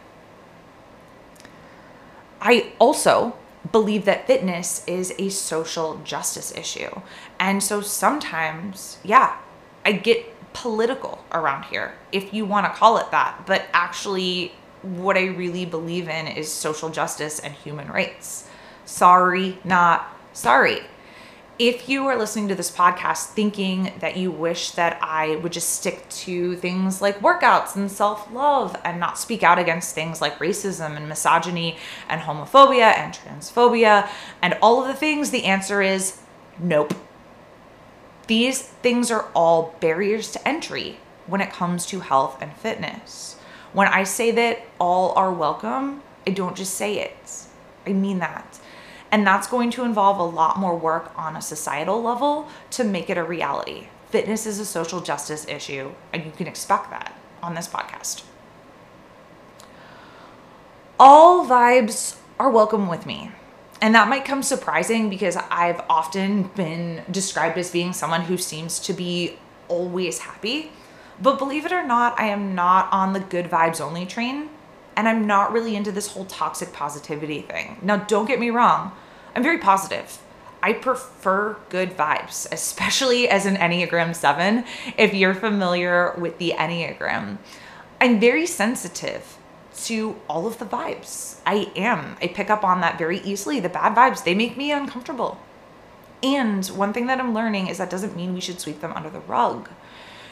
I 2.41 2.73
also 2.79 3.35
believe 3.71 4.05
that 4.05 4.25
fitness 4.27 4.83
is 4.87 5.13
a 5.19 5.29
social 5.29 6.01
justice 6.03 6.51
issue. 6.55 6.89
And 7.39 7.61
so 7.61 7.81
sometimes, 7.81 8.97
yeah, 9.03 9.37
I 9.85 9.93
get 9.93 10.25
political 10.53 11.23
around 11.31 11.65
here, 11.65 11.93
if 12.11 12.33
you 12.33 12.45
want 12.45 12.65
to 12.65 12.71
call 12.71 12.97
it 12.97 13.11
that. 13.11 13.43
But 13.45 13.65
actually, 13.73 14.53
what 14.81 15.15
I 15.15 15.27
really 15.27 15.65
believe 15.65 16.09
in 16.09 16.27
is 16.27 16.51
social 16.51 16.89
justice 16.89 17.39
and 17.39 17.53
human 17.53 17.87
rights. 17.87 18.47
Sorry, 18.85 19.59
not 19.63 20.17
sorry. 20.33 20.81
If 21.59 21.87
you 21.87 22.07
are 22.07 22.17
listening 22.17 22.47
to 22.47 22.55
this 22.55 22.71
podcast 22.71 23.27
thinking 23.27 23.93
that 23.99 24.17
you 24.17 24.31
wish 24.31 24.71
that 24.71 24.97
I 25.01 25.35
would 25.37 25.51
just 25.51 25.69
stick 25.69 26.09
to 26.09 26.55
things 26.55 27.01
like 27.01 27.19
workouts 27.19 27.75
and 27.75 27.91
self 27.91 28.31
love 28.31 28.75
and 28.83 28.99
not 28.99 29.19
speak 29.19 29.43
out 29.43 29.59
against 29.59 29.93
things 29.93 30.21
like 30.21 30.39
racism 30.39 30.97
and 30.97 31.07
misogyny 31.07 31.77
and 32.09 32.21
homophobia 32.21 32.95
and 32.97 33.13
transphobia 33.13 34.09
and 34.41 34.57
all 34.61 34.81
of 34.81 34.87
the 34.87 34.95
things, 34.95 35.29
the 35.29 35.43
answer 35.45 35.81
is 35.81 36.19
nope. 36.57 36.93
These 38.25 38.61
things 38.61 39.11
are 39.11 39.27
all 39.35 39.75
barriers 39.81 40.31
to 40.31 40.47
entry 40.47 40.97
when 41.27 41.41
it 41.41 41.51
comes 41.51 41.85
to 41.87 41.99
health 41.99 42.41
and 42.41 42.53
fitness. 42.53 43.35
When 43.73 43.87
I 43.87 44.03
say 44.03 44.31
that 44.31 44.63
all 44.79 45.13
are 45.13 45.31
welcome, 45.31 46.01
I 46.25 46.31
don't 46.31 46.55
just 46.55 46.73
say 46.73 46.99
it, 46.99 47.45
I 47.85 47.93
mean 47.93 48.19
that. 48.19 48.59
And 49.11 49.27
that's 49.27 49.47
going 49.47 49.71
to 49.71 49.83
involve 49.83 50.19
a 50.19 50.23
lot 50.23 50.57
more 50.57 50.77
work 50.77 51.11
on 51.17 51.35
a 51.35 51.41
societal 51.41 52.01
level 52.01 52.47
to 52.71 52.83
make 52.83 53.09
it 53.09 53.17
a 53.17 53.23
reality. 53.23 53.87
Fitness 54.09 54.45
is 54.45 54.59
a 54.59 54.65
social 54.65 55.01
justice 55.01 55.45
issue, 55.47 55.91
and 56.13 56.25
you 56.25 56.31
can 56.31 56.47
expect 56.47 56.89
that 56.89 57.13
on 57.43 57.53
this 57.55 57.67
podcast. 57.67 58.23
All 60.99 61.45
vibes 61.45 62.17
are 62.39 62.49
welcome 62.49 62.87
with 62.87 63.05
me. 63.05 63.31
And 63.81 63.95
that 63.95 64.07
might 64.07 64.25
come 64.25 64.43
surprising 64.43 65.09
because 65.09 65.35
I've 65.35 65.81
often 65.89 66.43
been 66.55 67.03
described 67.09 67.57
as 67.57 67.71
being 67.71 67.93
someone 67.93 68.21
who 68.21 68.37
seems 68.37 68.79
to 68.81 68.93
be 68.93 69.39
always 69.67 70.19
happy. 70.19 70.71
But 71.19 71.39
believe 71.39 71.65
it 71.65 71.71
or 71.71 71.85
not, 71.85 72.19
I 72.19 72.27
am 72.27 72.53
not 72.53 72.91
on 72.91 73.13
the 73.13 73.19
good 73.19 73.45
vibes 73.49 73.81
only 73.81 74.05
train. 74.05 74.49
And 74.95 75.07
I'm 75.07 75.25
not 75.25 75.51
really 75.51 75.75
into 75.75 75.91
this 75.91 76.07
whole 76.07 76.25
toxic 76.25 76.73
positivity 76.73 77.41
thing. 77.41 77.77
Now, 77.81 77.97
don't 77.97 78.27
get 78.27 78.39
me 78.39 78.49
wrong, 78.49 78.91
I'm 79.35 79.43
very 79.43 79.57
positive. 79.57 80.19
I 80.63 80.73
prefer 80.73 81.57
good 81.69 81.97
vibes, 81.97 82.47
especially 82.51 83.27
as 83.27 83.45
an 83.45 83.55
Enneagram 83.55 84.15
7. 84.15 84.63
If 84.97 85.13
you're 85.13 85.33
familiar 85.33 86.13
with 86.17 86.37
the 86.37 86.53
Enneagram, 86.55 87.37
I'm 87.99 88.19
very 88.19 88.45
sensitive 88.45 89.37
to 89.85 90.19
all 90.27 90.45
of 90.45 90.59
the 90.59 90.65
vibes. 90.65 91.39
I 91.45 91.71
am. 91.75 92.17
I 92.21 92.27
pick 92.27 92.49
up 92.49 92.63
on 92.63 92.81
that 92.81 92.97
very 92.97 93.19
easily. 93.21 93.59
The 93.59 93.69
bad 93.69 93.95
vibes, 93.95 94.23
they 94.23 94.35
make 94.35 94.57
me 94.57 94.71
uncomfortable. 94.71 95.39
And 96.21 96.65
one 96.67 96.93
thing 96.93 97.07
that 97.07 97.19
I'm 97.19 97.33
learning 97.33 97.67
is 97.67 97.79
that 97.79 97.89
doesn't 97.89 98.15
mean 98.15 98.33
we 98.33 98.41
should 98.41 98.59
sweep 98.59 98.81
them 98.81 98.93
under 98.93 99.09
the 99.09 99.21
rug. 99.21 99.69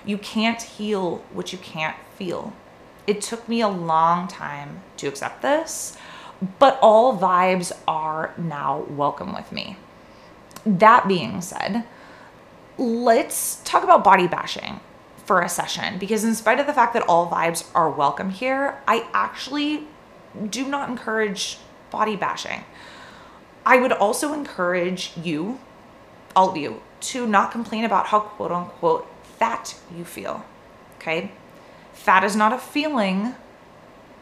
You 0.06 0.18
can't 0.18 0.62
heal 0.62 1.24
what 1.34 1.52
you 1.52 1.58
can't 1.58 1.98
feel. 2.16 2.54
It 3.08 3.22
took 3.22 3.50
me 3.50 3.62
a 3.62 3.68
long 3.68 4.28
time 4.28 4.82
to 4.98 5.08
accept 5.08 5.42
this, 5.42 5.98
but 6.60 6.80
all 6.82 7.18
vibes 7.18 7.72
are 7.88 8.34
now 8.38 8.86
welcome 8.90 9.34
with 9.34 9.52
me. 9.52 9.78
That 10.66 11.08
being 11.08 11.42
said, 11.42 11.84
let's 12.78 13.62
talk 13.64 13.84
about 13.84 14.04
body 14.04 14.28
bashing 14.28 14.80
for 15.26 15.42
a 15.42 15.50
session 15.50 15.98
because, 16.00 16.24
in 16.24 16.34
spite 16.36 16.60
of 16.60 16.68
the 16.68 16.74
fact 16.74 16.94
that 16.94 17.04
all 17.08 17.30
vibes 17.30 17.66
are 17.76 17.90
welcome 17.90 18.30
here, 18.30 18.82
I 18.88 19.08
actually 19.14 19.88
do 20.50 20.68
not 20.68 20.90
encourage 20.90 21.58
body 21.92 22.16
bashing. 22.16 22.64
I 23.66 23.78
would 23.78 23.92
also 23.92 24.34
encourage 24.34 25.12
you, 25.18 25.60
all 26.36 26.50
of 26.50 26.58
you, 26.58 26.82
to 27.02 27.28
not 27.28 27.52
complain 27.52 27.86
about 27.86 28.08
how 28.08 28.22
quote 28.22 28.52
unquote 28.52 29.08
fat 29.24 29.76
you 29.96 30.06
feel. 30.06 30.46
Okay? 30.98 31.32
Fat 31.94 32.24
is 32.24 32.36
not 32.36 32.54
a 32.54 32.58
feeling. 32.58 33.36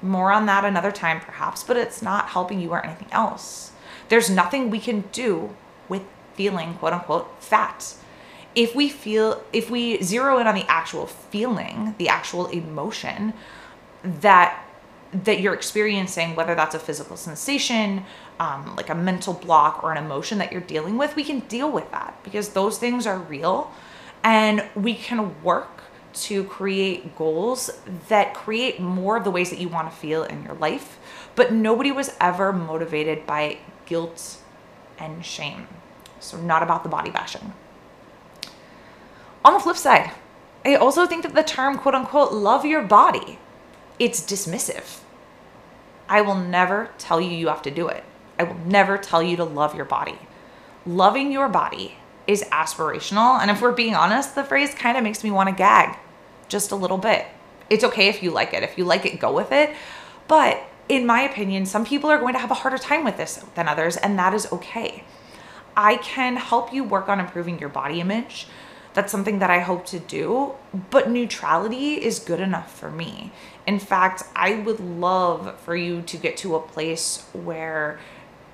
More 0.02 0.32
on 0.32 0.46
that 0.46 0.64
another 0.64 0.92
time, 0.92 1.20
perhaps, 1.20 1.64
but 1.64 1.78
it's 1.78 2.02
not 2.02 2.30
helping 2.30 2.60
you 2.60 2.72
or 2.72 2.86
anything 2.86 3.08
else. 3.12 3.72
There's 4.10 4.30
nothing 4.30 4.70
we 4.70 4.80
can 4.80 5.02
do 5.12 5.56
with 5.90 6.04
feeling 6.36 6.76
quote 6.76 6.94
unquote 6.94 7.42
fat. 7.42 7.96
If 8.56 8.76
we 8.76 8.90
feel, 8.90 9.44
if 9.54 9.70
we 9.70 10.02
zero 10.02 10.40
in 10.40 10.48
on 10.48 10.56
the 10.56 10.66
actual 10.68 11.08
feeling, 11.08 11.96
the 11.98 12.10
actual 12.10 12.48
emotion 12.48 13.34
that 14.04 14.64
that 15.14 15.40
you're 15.40 15.54
experiencing, 15.54 16.36
whether 16.36 16.54
that's 16.54 16.76
a 16.76 16.80
physical 16.80 17.16
sensation, 17.16 18.04
um, 18.40 18.76
like 18.76 18.90
a 18.90 18.96
mental 18.96 19.34
block, 19.34 19.84
or 19.84 19.92
an 19.92 19.98
emotion 19.98 20.38
that 20.38 20.52
you're 20.52 20.62
dealing 20.62 20.98
with, 20.98 21.16
we 21.16 21.24
can 21.24 21.40
deal 21.42 21.72
with 21.72 21.90
that 21.92 22.18
because 22.24 22.50
those 22.50 22.78
things 22.78 23.08
are 23.08 23.18
real 23.18 23.72
and 24.24 24.68
we 24.76 24.94
can 24.94 25.42
work 25.44 25.84
to 26.14 26.44
create 26.46 27.16
goals 27.16 27.70
that 28.08 28.34
create 28.34 28.80
more 28.80 29.18
of 29.18 29.24
the 29.24 29.32
ways 29.32 29.50
that 29.50 29.60
you 29.60 29.70
want 29.70 29.90
to 29.90 29.96
feel 29.96 30.24
in 30.24 30.44
your 30.44 30.56
life. 30.56 30.98
But 31.36 31.54
nobody 31.54 31.92
was 31.92 32.16
ever 32.20 32.52
motivated 32.52 33.26
by 33.26 33.60
guilt 33.86 34.38
and 34.98 35.24
shame. 35.26 35.68
So, 36.20 36.38
not 36.38 36.64
about 36.64 36.84
the 36.84 36.90
body 36.90 37.12
bashing. 37.12 37.54
On 39.46 39.54
the 39.54 39.60
flip 39.60 39.78
side, 39.78 40.12
I 40.66 40.76
also 40.76 41.06
think 41.06 41.24
that 41.24 41.36
the 41.36 41.44
term 41.44 41.78
quote 41.78 41.96
unquote 41.96 42.34
love 42.34 42.66
your 42.66 42.82
body, 42.82 43.40
it's 44.00 44.22
dismissive. 44.22 45.02
I 46.10 46.22
will 46.22 46.36
never 46.36 46.90
tell 46.98 47.22
you 47.22 47.30
you 47.30 47.48
have 47.48 47.62
to 47.64 47.72
do 47.72 47.88
it. 47.88 48.04
I 48.40 48.44
will 48.44 48.60
never 48.66 48.98
tell 48.98 49.22
you 49.22 49.38
to 49.38 49.44
love 49.44 49.76
your 49.76 49.86
body. 49.86 50.20
Loving 50.86 51.32
your 51.32 51.50
body 51.50 51.98
is 52.28 52.44
aspirational. 52.52 53.40
And 53.40 53.50
if 53.50 53.62
we're 53.62 53.72
being 53.72 53.96
honest, 53.96 54.36
the 54.36 54.44
phrase 54.44 54.74
kind 54.74 54.98
of 54.98 55.04
makes 55.04 55.24
me 55.24 55.32
want 55.32 55.50
to 55.50 55.56
gag 55.56 55.98
just 56.50 56.72
a 56.72 56.76
little 56.76 56.98
bit. 56.98 57.26
It's 57.70 57.84
okay 57.84 58.08
if 58.08 58.22
you 58.22 58.32
like 58.32 58.54
it. 58.54 58.64
If 58.64 58.78
you 58.78 58.86
like 58.86 59.06
it, 59.06 59.20
go 59.20 59.34
with 59.34 59.52
it. 59.52 59.76
But 60.28 60.62
in 60.90 61.06
my 61.06 61.22
opinion, 61.22 61.66
some 61.66 61.86
people 61.86 62.10
are 62.10 62.20
going 62.20 62.34
to 62.34 62.40
have 62.40 62.52
a 62.52 62.56
harder 62.56 62.78
time 62.78 63.04
with 63.04 63.18
this 63.18 63.44
than 63.56 63.68
others, 63.68 63.98
and 63.98 64.18
that 64.20 64.34
is 64.34 64.52
okay. 64.52 65.04
I 65.76 65.98
can 65.98 66.38
help 66.38 66.74
you 66.74 66.84
work 66.84 67.10
on 67.10 67.20
improving 67.20 67.60
your 67.60 67.70
body 67.70 68.00
image. 68.00 68.48
That's 68.94 69.12
something 69.12 69.40
that 69.40 69.52
I 69.52 69.60
hope 69.60 69.86
to 69.88 70.00
do, 70.00 70.56
but 70.90 71.10
neutrality 71.10 71.96
is 71.96 72.20
good 72.20 72.40
enough 72.40 72.74
for 72.74 72.90
me. 72.90 73.32
In 73.68 73.80
fact, 73.80 74.24
I 74.36 74.56
would 74.56 74.80
love 74.80 75.60
for 75.60 75.76
you 75.76 76.02
to 76.02 76.18
get 76.18 76.38
to 76.38 76.56
a 76.56 76.60
place 76.60 77.28
where 77.34 78.00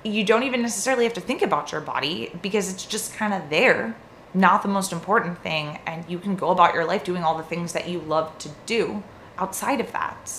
you 0.04 0.24
don't 0.24 0.44
even 0.44 0.62
necessarily 0.62 1.06
have 1.06 1.14
to 1.14 1.22
think 1.22 1.42
about 1.42 1.72
your 1.72 1.82
body 1.82 2.32
because 2.42 2.72
it's 2.72 2.86
just 2.86 3.14
kind 3.14 3.34
of 3.34 3.50
there, 3.50 3.96
not 4.34 4.62
the 4.62 4.68
most 4.68 4.92
important 4.92 5.42
thing. 5.42 5.80
And 5.86 6.04
you 6.10 6.20
can 6.20 6.36
go 6.36 6.50
about 6.50 6.74
your 6.74 6.86
life 6.86 7.04
doing 7.04 7.24
all 7.24 7.38
the 7.38 7.44
things 7.44 7.74
that 7.74 7.88
you 7.88 8.00
love 8.00 8.38
to 8.40 8.50
do 8.66 9.04
outside 9.38 9.80
of 9.80 9.92
that. 9.92 10.32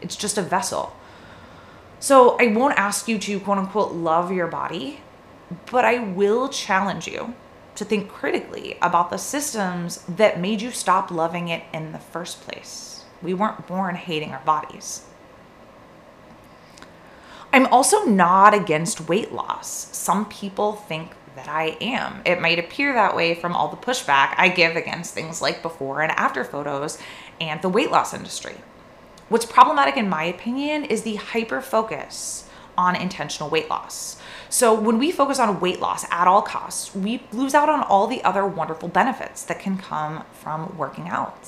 It's 0.00 0.16
just 0.16 0.38
a 0.38 0.42
vessel. 0.42 0.94
So 1.98 2.36
I 2.40 2.46
won't 2.46 2.78
ask 2.78 3.08
you 3.08 3.18
to 3.18 3.40
quote 3.40 3.58
unquote 3.58 3.92
love 3.92 4.32
your 4.32 4.46
body, 4.46 5.00
but 5.70 5.84
I 5.84 5.98
will 5.98 6.48
challenge 6.48 7.06
you 7.06 7.34
to 7.74 7.84
think 7.84 8.08
critically 8.08 8.78
about 8.80 9.10
the 9.10 9.18
systems 9.18 10.04
that 10.08 10.40
made 10.40 10.62
you 10.62 10.70
stop 10.70 11.10
loving 11.10 11.48
it 11.48 11.62
in 11.72 11.92
the 11.92 11.98
first 11.98 12.40
place. 12.42 13.04
We 13.22 13.34
weren't 13.34 13.66
born 13.66 13.96
hating 13.96 14.32
our 14.32 14.44
bodies. 14.44 15.02
I'm 17.52 17.66
also 17.66 18.04
not 18.04 18.54
against 18.54 19.08
weight 19.08 19.32
loss. 19.32 19.88
Some 19.90 20.26
people 20.26 20.74
think 20.74 21.12
that 21.34 21.48
I 21.48 21.76
am. 21.80 22.22
It 22.24 22.40
might 22.40 22.58
appear 22.58 22.92
that 22.92 23.16
way 23.16 23.34
from 23.34 23.54
all 23.54 23.68
the 23.68 23.76
pushback 23.76 24.34
I 24.36 24.48
give 24.48 24.76
against 24.76 25.14
things 25.14 25.42
like 25.42 25.62
before 25.62 26.00
and 26.00 26.12
after 26.12 26.44
photos 26.44 26.98
and 27.40 27.60
the 27.60 27.68
weight 27.68 27.90
loss 27.90 28.14
industry. 28.14 28.56
What's 29.28 29.46
problematic, 29.46 29.96
in 29.96 30.08
my 30.08 30.24
opinion, 30.24 30.84
is 30.84 31.02
the 31.02 31.16
hyper 31.16 31.60
focus 31.60 32.48
on 32.76 32.96
intentional 32.96 33.50
weight 33.50 33.68
loss. 33.68 34.16
So, 34.48 34.74
when 34.74 34.98
we 34.98 35.12
focus 35.12 35.38
on 35.38 35.60
weight 35.60 35.80
loss 35.80 36.04
at 36.10 36.26
all 36.26 36.42
costs, 36.42 36.94
we 36.94 37.22
lose 37.32 37.54
out 37.54 37.68
on 37.68 37.82
all 37.82 38.06
the 38.06 38.22
other 38.24 38.46
wonderful 38.46 38.88
benefits 38.88 39.44
that 39.44 39.60
can 39.60 39.76
come 39.76 40.24
from 40.32 40.76
working 40.76 41.08
out. 41.08 41.46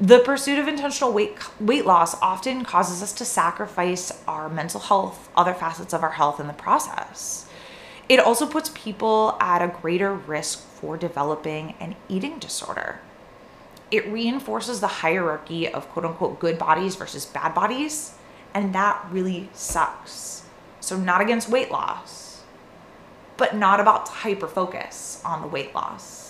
The 0.00 0.20
pursuit 0.20 0.60
of 0.60 0.68
intentional 0.68 1.12
weight 1.12 1.38
weight 1.58 1.84
loss 1.84 2.14
often 2.22 2.64
causes 2.64 3.02
us 3.02 3.12
to 3.14 3.24
sacrifice 3.24 4.12
our 4.28 4.48
mental 4.48 4.78
health, 4.78 5.28
other 5.36 5.54
facets 5.54 5.92
of 5.92 6.04
our 6.04 6.12
health 6.12 6.38
in 6.38 6.46
the 6.46 6.52
process. 6.52 7.48
It 8.08 8.20
also 8.20 8.46
puts 8.46 8.70
people 8.74 9.36
at 9.40 9.60
a 9.60 9.74
greater 9.82 10.14
risk 10.14 10.60
for 10.60 10.96
developing 10.96 11.74
an 11.80 11.96
eating 12.08 12.38
disorder. 12.38 13.00
It 13.90 14.06
reinforces 14.06 14.78
the 14.78 14.86
hierarchy 14.86 15.66
of 15.66 15.88
quote 15.88 16.04
unquote 16.04 16.38
good 16.38 16.60
bodies 16.60 16.94
versus 16.94 17.26
bad 17.26 17.52
bodies, 17.52 18.14
and 18.54 18.72
that 18.76 19.04
really 19.10 19.50
sucks. 19.52 20.44
So, 20.78 20.96
not 20.96 21.20
against 21.20 21.48
weight 21.48 21.72
loss, 21.72 22.44
but 23.36 23.56
not 23.56 23.80
about 23.80 24.08
hyper 24.08 24.46
focus 24.46 25.20
on 25.24 25.42
the 25.42 25.48
weight 25.48 25.74
loss. 25.74 26.27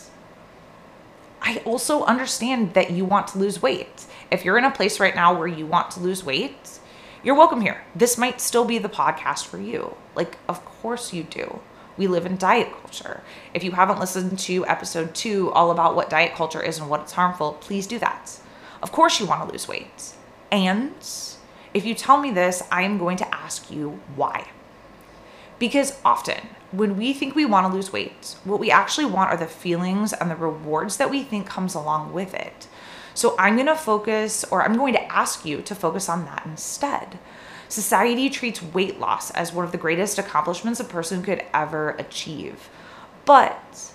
I 1.48 1.62
also 1.64 2.04
understand 2.04 2.74
that 2.74 2.90
you 2.90 3.06
want 3.06 3.28
to 3.28 3.38
lose 3.38 3.62
weight. 3.62 4.04
If 4.30 4.44
you're 4.44 4.58
in 4.58 4.64
a 4.64 4.70
place 4.70 5.00
right 5.00 5.14
now 5.14 5.34
where 5.34 5.46
you 5.46 5.64
want 5.64 5.90
to 5.92 6.00
lose 6.00 6.22
weight, 6.22 6.78
you're 7.22 7.34
welcome 7.34 7.62
here. 7.62 7.82
This 7.94 8.18
might 8.18 8.42
still 8.42 8.66
be 8.66 8.76
the 8.76 8.90
podcast 8.90 9.46
for 9.46 9.58
you. 9.58 9.96
Like, 10.14 10.36
of 10.46 10.62
course 10.62 11.14
you 11.14 11.22
do. 11.22 11.60
We 11.96 12.06
live 12.06 12.26
in 12.26 12.36
diet 12.36 12.70
culture. 12.70 13.22
If 13.54 13.64
you 13.64 13.70
haven't 13.70 13.98
listened 13.98 14.38
to 14.40 14.66
episode 14.66 15.14
two, 15.14 15.50
all 15.52 15.70
about 15.70 15.96
what 15.96 16.10
diet 16.10 16.34
culture 16.34 16.62
is 16.62 16.78
and 16.78 16.90
what 16.90 17.00
it's 17.00 17.12
harmful, 17.12 17.54
please 17.54 17.86
do 17.86 17.98
that. 17.98 18.38
Of 18.82 18.92
course, 18.92 19.18
you 19.18 19.24
want 19.24 19.46
to 19.46 19.50
lose 19.50 19.66
weight. 19.66 20.12
And 20.52 20.92
If 21.72 21.86
you 21.86 21.94
tell 21.94 22.18
me 22.18 22.30
this, 22.30 22.62
I 22.70 22.82
am 22.82 22.98
going 22.98 23.16
to 23.18 23.34
ask 23.34 23.70
you 23.70 24.00
why. 24.16 24.48
Because 25.58 25.98
often, 26.04 26.48
when 26.70 26.96
we 26.96 27.12
think 27.12 27.34
we 27.34 27.44
want 27.44 27.66
to 27.66 27.74
lose 27.74 27.92
weight, 27.92 28.36
what 28.44 28.60
we 28.60 28.70
actually 28.70 29.06
want 29.06 29.30
are 29.30 29.36
the 29.36 29.46
feelings 29.46 30.12
and 30.12 30.30
the 30.30 30.36
rewards 30.36 30.98
that 30.98 31.10
we 31.10 31.22
think 31.22 31.46
comes 31.46 31.74
along 31.74 32.12
with 32.12 32.34
it. 32.34 32.68
So 33.14 33.34
I'm 33.38 33.56
going 33.56 33.66
to 33.66 33.74
focus 33.74 34.44
or 34.44 34.62
I'm 34.62 34.76
going 34.76 34.94
to 34.94 35.12
ask 35.12 35.44
you 35.44 35.62
to 35.62 35.74
focus 35.74 36.08
on 36.08 36.24
that 36.26 36.44
instead. 36.46 37.18
Society 37.68 38.30
treats 38.30 38.62
weight 38.62 39.00
loss 39.00 39.30
as 39.32 39.52
one 39.52 39.64
of 39.64 39.72
the 39.72 39.78
greatest 39.78 40.18
accomplishments 40.18 40.80
a 40.80 40.84
person 40.84 41.22
could 41.22 41.44
ever 41.52 41.90
achieve. 41.90 42.70
But 43.24 43.92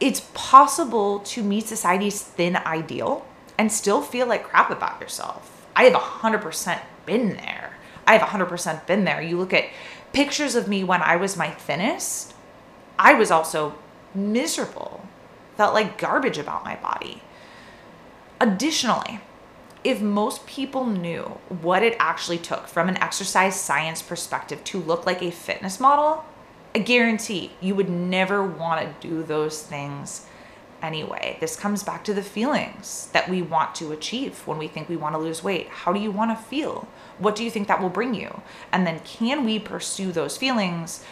it's 0.00 0.28
possible 0.32 1.18
to 1.20 1.42
meet 1.42 1.66
society's 1.66 2.22
thin 2.22 2.56
ideal 2.56 3.26
and 3.58 3.72
still 3.72 4.00
feel 4.00 4.26
like 4.26 4.44
crap 4.44 4.70
about 4.70 5.00
yourself. 5.00 5.66
I 5.74 5.84
have 5.84 5.94
100% 5.94 6.80
been 7.04 7.30
there. 7.30 7.74
I 8.06 8.16
have 8.16 8.28
100% 8.28 8.86
been 8.86 9.04
there. 9.04 9.20
You 9.20 9.36
look 9.36 9.52
at 9.52 9.66
pictures 10.18 10.56
of 10.56 10.66
me 10.66 10.82
when 10.82 11.00
I 11.00 11.14
was 11.14 11.36
my 11.36 11.48
thinnest, 11.48 12.34
I 12.98 13.14
was 13.14 13.30
also 13.30 13.76
miserable, 14.12 15.06
felt 15.56 15.74
like 15.74 15.96
garbage 15.96 16.38
about 16.38 16.64
my 16.64 16.74
body. 16.74 17.22
Additionally, 18.40 19.20
if 19.84 20.00
most 20.00 20.44
people 20.44 20.86
knew 20.86 21.22
what 21.62 21.84
it 21.84 21.94
actually 22.00 22.38
took 22.38 22.66
from 22.66 22.88
an 22.88 22.96
exercise 22.96 23.60
science 23.60 24.02
perspective 24.02 24.64
to 24.64 24.80
look 24.80 25.06
like 25.06 25.22
a 25.22 25.30
fitness 25.30 25.78
model, 25.78 26.24
I 26.74 26.80
guarantee 26.80 27.52
you 27.60 27.76
would 27.76 27.88
never 27.88 28.42
want 28.42 28.80
to 28.80 29.08
do 29.08 29.22
those 29.22 29.62
things 29.62 30.26
anyway. 30.82 31.36
This 31.40 31.56
comes 31.56 31.82
back 31.82 32.04
to 32.04 32.14
the 32.14 32.22
feelings 32.22 33.08
that 33.12 33.28
we 33.28 33.42
want 33.42 33.74
to 33.76 33.92
achieve 33.92 34.46
when 34.46 34.58
we 34.58 34.68
think 34.68 34.88
we 34.88 34.96
want 34.96 35.14
to 35.14 35.18
lose 35.18 35.42
weight. 35.42 35.68
How 35.68 35.92
do 35.92 36.00
you 36.00 36.10
want 36.10 36.36
to 36.36 36.44
feel? 36.44 36.88
What 37.18 37.36
do 37.36 37.44
you 37.44 37.50
think 37.50 37.68
that 37.68 37.80
will 37.80 37.88
bring 37.88 38.14
you? 38.14 38.42
And 38.72 38.86
then 38.86 39.00
can 39.00 39.44
we 39.44 39.58
pursue 39.58 40.12
those 40.12 40.36
feelings, 40.36 41.04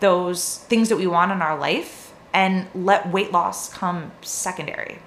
those 0.00 0.58
things 0.58 0.88
that 0.88 0.96
we 0.96 1.06
want 1.06 1.32
in 1.32 1.42
our 1.42 1.58
life, 1.58 2.12
and 2.32 2.68
let 2.74 3.10
weight 3.10 3.32
loss 3.32 3.72
come 3.72 4.12
secondary? 4.22 4.98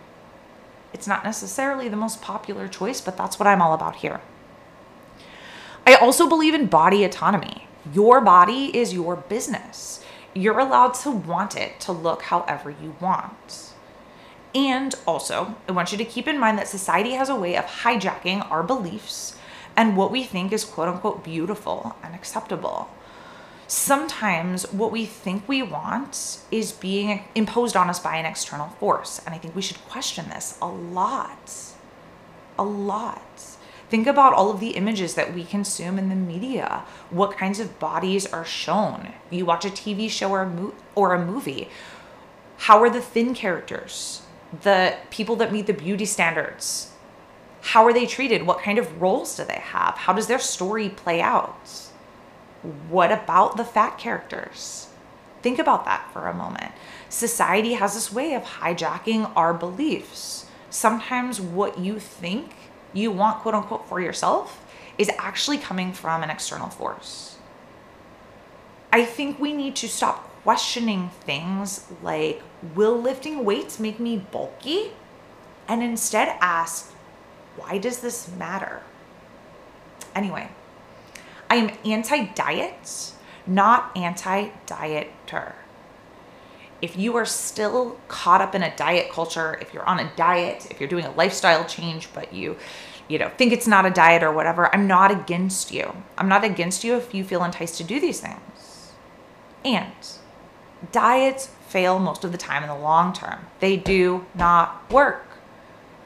It's 0.93 1.07
not 1.07 1.23
necessarily 1.23 1.87
the 1.87 1.95
most 1.95 2.21
popular 2.21 2.67
choice, 2.67 3.01
but 3.01 3.17
that's 3.17 3.39
what 3.39 3.47
I'm 3.47 3.61
all 3.61 3.73
about 3.73 3.97
here. 3.97 4.21
I 5.85 5.95
also 5.95 6.27
believe 6.27 6.53
in 6.53 6.67
body 6.67 7.03
autonomy. 7.03 7.67
Your 7.93 8.21
body 8.21 8.75
is 8.77 8.93
your 8.93 9.15
business. 9.15 10.03
You're 10.33 10.59
allowed 10.59 10.93
to 10.95 11.11
want 11.11 11.55
it 11.55 11.79
to 11.81 11.91
look 11.91 12.23
however 12.23 12.69
you 12.69 12.95
want. 12.99 13.70
And 14.53 14.95
also, 15.07 15.55
I 15.67 15.71
want 15.71 15.91
you 15.91 15.97
to 15.97 16.05
keep 16.05 16.27
in 16.27 16.39
mind 16.39 16.57
that 16.57 16.67
society 16.67 17.11
has 17.11 17.29
a 17.29 17.35
way 17.35 17.55
of 17.55 17.65
hijacking 17.65 18.49
our 18.51 18.63
beliefs 18.63 19.37
and 19.77 19.95
what 19.95 20.11
we 20.11 20.23
think 20.23 20.51
is 20.51 20.65
quote 20.65 20.89
unquote 20.89 21.23
beautiful 21.23 21.95
and 22.03 22.13
acceptable. 22.13 22.89
Sometimes 23.67 24.69
what 24.73 24.91
we 24.91 25.05
think 25.05 25.47
we 25.47 25.61
want 25.61 26.39
is 26.51 26.73
being 26.73 27.23
imposed 27.35 27.77
on 27.77 27.89
us 27.89 27.99
by 27.99 28.17
an 28.17 28.25
external 28.25 28.67
force. 28.67 29.21
And 29.25 29.33
I 29.33 29.37
think 29.37 29.55
we 29.55 29.61
should 29.61 29.81
question 29.85 30.27
this 30.27 30.57
a 30.61 30.67
lot. 30.67 31.53
A 32.59 32.63
lot. 32.65 33.57
Think 33.89 34.07
about 34.07 34.33
all 34.33 34.51
of 34.51 34.59
the 34.59 34.71
images 34.71 35.15
that 35.15 35.33
we 35.33 35.45
consume 35.45 35.97
in 35.97 36.09
the 36.09 36.15
media. 36.15 36.83
What 37.09 37.37
kinds 37.37 37.61
of 37.61 37.79
bodies 37.79 38.25
are 38.25 38.45
shown? 38.45 39.13
You 39.29 39.45
watch 39.45 39.63
a 39.63 39.69
TV 39.69 40.09
show 40.09 40.31
or 40.31 40.41
a, 40.41 40.49
mo- 40.49 40.73
or 40.93 41.13
a 41.13 41.25
movie. 41.25 41.69
How 42.57 42.81
are 42.81 42.89
the 42.89 43.01
thin 43.01 43.33
characters? 43.33 44.21
The 44.61 44.95
people 45.09 45.35
that 45.37 45.51
meet 45.51 45.67
the 45.67 45.73
beauty 45.73 46.05
standards. 46.05 46.91
How 47.61 47.85
are 47.85 47.93
they 47.93 48.05
treated? 48.05 48.45
What 48.45 48.61
kind 48.61 48.77
of 48.77 49.01
roles 49.01 49.37
do 49.37 49.45
they 49.45 49.61
have? 49.61 49.95
How 49.95 50.13
does 50.13 50.27
their 50.27 50.39
story 50.39 50.89
play 50.89 51.21
out? 51.21 51.89
What 52.89 53.11
about 53.11 53.57
the 53.57 53.63
fat 53.63 53.97
characters? 53.97 54.87
Think 55.41 55.57
about 55.57 55.85
that 55.85 56.09
for 56.11 56.27
a 56.27 56.33
moment. 56.33 56.71
Society 57.09 57.73
has 57.73 57.93
this 57.93 58.11
way 58.11 58.33
of 58.33 58.43
hijacking 58.43 59.31
our 59.35 59.53
beliefs. 59.53 60.45
Sometimes 60.69 61.41
what 61.41 61.79
you 61.79 61.99
think 61.99 62.53
you 62.93 63.11
want 63.11 63.39
quote 63.39 63.55
unquote 63.55 63.87
for 63.87 63.99
yourself 63.99 64.63
is 64.97 65.09
actually 65.17 65.57
coming 65.57 65.93
from 65.93 66.23
an 66.23 66.29
external 66.29 66.69
force. 66.69 67.37
I 68.93 69.05
think 69.05 69.39
we 69.39 69.53
need 69.53 69.75
to 69.77 69.87
stop 69.87 70.30
questioning 70.43 71.09
things 71.21 71.87
like, 72.01 72.41
will 72.75 72.99
lifting 72.99 73.45
weights 73.45 73.79
make 73.79 73.99
me 73.99 74.17
bulky? 74.17 74.91
And 75.67 75.83
instead 75.83 76.37
ask, 76.41 76.91
why 77.55 77.77
does 77.77 77.99
this 77.99 78.29
matter? 78.37 78.81
Anyway, 80.15 80.49
I 81.49 81.55
am 81.55 81.71
anti 81.85 82.25
diet, 82.33 83.13
not 83.45 83.95
anti 83.95 84.49
dieter. 84.65 85.53
If 86.81 86.97
you 86.97 87.15
are 87.15 87.25
still 87.25 87.99
caught 88.07 88.41
up 88.41 88.55
in 88.55 88.63
a 88.63 88.75
diet 88.75 89.11
culture, 89.11 89.57
if 89.61 89.73
you're 89.73 89.87
on 89.87 89.99
a 89.99 90.11
diet, 90.15 90.67
if 90.71 90.79
you're 90.79 90.89
doing 90.89 91.05
a 91.05 91.11
lifestyle 91.11 91.63
change, 91.65 92.09
but 92.13 92.33
you 92.33 92.57
you 93.07 93.19
know, 93.19 93.29
think 93.29 93.51
it's 93.51 93.67
not 93.67 93.85
a 93.85 93.89
diet 93.89 94.23
or 94.23 94.31
whatever, 94.31 94.73
I'm 94.73 94.87
not 94.87 95.11
against 95.11 95.73
you. 95.73 95.93
I'm 96.17 96.29
not 96.29 96.45
against 96.45 96.85
you 96.85 96.95
if 96.95 97.13
you 97.13 97.25
feel 97.25 97.43
enticed 97.43 97.75
to 97.77 97.83
do 97.83 97.99
these 97.99 98.21
things. 98.21 98.93
And 99.65 99.91
diets 100.91 101.47
fail 101.67 101.99
most 101.99 102.23
of 102.23 102.31
the 102.31 102.37
time 102.37 102.63
in 102.63 102.69
the 102.69 102.75
long 102.75 103.13
term. 103.13 103.39
They 103.59 103.77
do 103.77 104.25
not 104.35 104.89
work. 104.91 105.25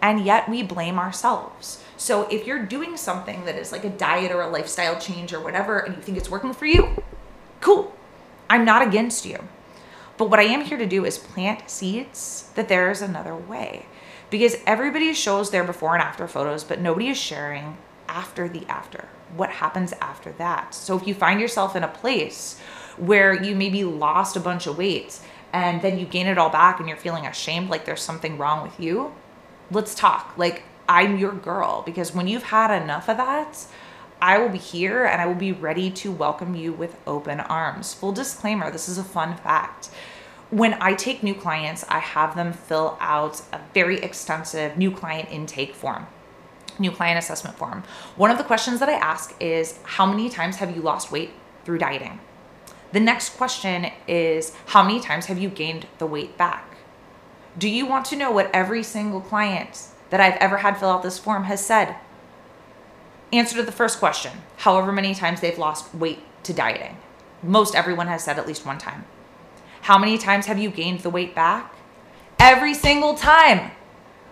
And 0.01 0.25
yet 0.25 0.47
we 0.47 0.61
blame 0.61 0.99
ourselves. 0.99 1.83
So 1.97 2.27
if 2.29 2.45
you're 2.45 2.63
doing 2.63 2.97
something 2.97 3.45
that 3.45 3.55
is 3.55 3.71
like 3.71 3.83
a 3.83 3.89
diet 3.89 4.31
or 4.31 4.41
a 4.41 4.49
lifestyle 4.49 4.99
change 4.99 5.33
or 5.33 5.39
whatever, 5.39 5.79
and 5.79 5.95
you 5.95 6.01
think 6.01 6.17
it's 6.17 6.29
working 6.29 6.53
for 6.53 6.65
you, 6.65 7.03
cool. 7.61 7.93
I'm 8.49 8.65
not 8.65 8.87
against 8.87 9.25
you. 9.25 9.47
But 10.17 10.29
what 10.29 10.39
I 10.39 10.43
am 10.43 10.61
here 10.61 10.77
to 10.77 10.85
do 10.85 11.05
is 11.05 11.17
plant 11.17 11.69
seeds 11.69 12.49
that 12.55 12.69
there 12.69 12.91
is 12.91 13.01
another 13.01 13.35
way. 13.35 13.85
Because 14.29 14.57
everybody 14.65 15.13
shows 15.13 15.51
their 15.51 15.63
before 15.63 15.93
and 15.93 16.03
after 16.03 16.27
photos, 16.27 16.63
but 16.63 16.79
nobody 16.79 17.09
is 17.09 17.17
sharing 17.17 17.77
after 18.07 18.47
the 18.47 18.65
after. 18.67 19.07
What 19.35 19.49
happens 19.49 19.93
after 19.93 20.31
that? 20.33 20.73
So 20.73 20.97
if 20.97 21.07
you 21.07 21.13
find 21.13 21.39
yourself 21.39 21.75
in 21.75 21.83
a 21.83 21.87
place 21.87 22.59
where 22.97 23.33
you 23.33 23.55
maybe 23.55 23.83
lost 23.83 24.35
a 24.35 24.39
bunch 24.39 24.67
of 24.67 24.77
weight 24.77 25.19
and 25.53 25.81
then 25.81 25.97
you 25.97 26.05
gain 26.05 26.27
it 26.27 26.37
all 26.37 26.49
back 26.49 26.79
and 26.79 26.89
you're 26.89 26.97
feeling 26.97 27.25
ashamed 27.25 27.69
like 27.69 27.85
there's 27.85 28.01
something 28.01 28.37
wrong 28.37 28.63
with 28.63 28.79
you, 28.79 29.13
let's 29.71 29.95
talk. 29.95 30.33
Like, 30.37 30.63
I'm 30.87 31.17
your 31.17 31.31
girl 31.31 31.81
because 31.83 32.13
when 32.13 32.27
you've 32.27 32.43
had 32.43 32.75
enough 32.75 33.09
of 33.09 33.17
that, 33.17 33.65
I 34.21 34.37
will 34.37 34.49
be 34.49 34.57
here 34.57 35.05
and 35.05 35.21
I 35.21 35.25
will 35.25 35.35
be 35.35 35.51
ready 35.51 35.89
to 35.91 36.11
welcome 36.11 36.55
you 36.55 36.73
with 36.73 36.97
open 37.07 37.39
arms. 37.39 37.93
Full 37.93 38.11
disclaimer 38.11 38.71
this 38.71 38.87
is 38.87 38.97
a 38.97 39.03
fun 39.03 39.37
fact. 39.37 39.89
When 40.51 40.75
I 40.81 40.93
take 40.93 41.23
new 41.23 41.33
clients, 41.33 41.83
I 41.89 41.99
have 41.99 42.35
them 42.35 42.53
fill 42.53 42.97
out 43.01 43.41
a 43.51 43.59
very 43.73 43.99
extensive 43.99 44.77
new 44.77 44.91
client 44.91 45.29
intake 45.31 45.73
form 45.73 46.07
new 46.79 46.91
client 46.91 47.17
assessment 47.17 47.57
form. 47.57 47.83
One 48.15 48.31
of 48.31 48.37
the 48.37 48.43
questions 48.43 48.79
that 48.79 48.89
I 48.89 48.93
ask 48.93 49.35
is 49.39 49.79
How 49.83 50.05
many 50.05 50.29
times 50.29 50.57
have 50.57 50.75
you 50.75 50.81
lost 50.81 51.11
weight 51.11 51.31
through 51.63 51.79
dieting? 51.79 52.19
The 52.95 53.01
next 53.01 53.35
question 53.35 53.91
is 54.07 54.53
How 54.67 54.81
many 54.81 55.01
times 55.01 55.25
have 55.25 55.37
you 55.37 55.49
gained 55.49 55.85
the 55.97 56.05
weight 56.05 56.37
back? 56.37 56.77
Do 57.57 57.67
you 57.67 57.85
want 57.85 58.05
to 58.05 58.15
know 58.15 58.31
what 58.31 58.49
every 58.53 58.83
single 58.83 59.19
client 59.19 59.87
that 60.11 60.21
I've 60.21 60.37
ever 60.37 60.55
had 60.55 60.77
fill 60.77 60.91
out 60.91 61.03
this 61.03 61.19
form 61.19 61.43
has 61.43 61.59
said? 61.59 61.97
Answer 63.33 63.57
to 63.57 63.63
the 63.63 63.73
first 63.73 63.99
question 63.99 64.31
however 64.55 64.93
many 64.93 65.13
times 65.13 65.41
they've 65.41 65.57
lost 65.57 65.93
weight 65.93 66.19
to 66.43 66.53
dieting. 66.53 66.95
Most 67.43 67.75
everyone 67.75 68.07
has 68.07 68.23
said 68.23 68.39
at 68.39 68.47
least 68.47 68.65
one 68.65 68.77
time. 68.77 69.03
How 69.81 69.97
many 69.97 70.17
times 70.17 70.45
have 70.45 70.57
you 70.57 70.69
gained 70.69 71.01
the 71.01 71.09
weight 71.09 71.35
back? 71.35 71.75
Every 72.39 72.73
single 72.73 73.15
time. 73.15 73.71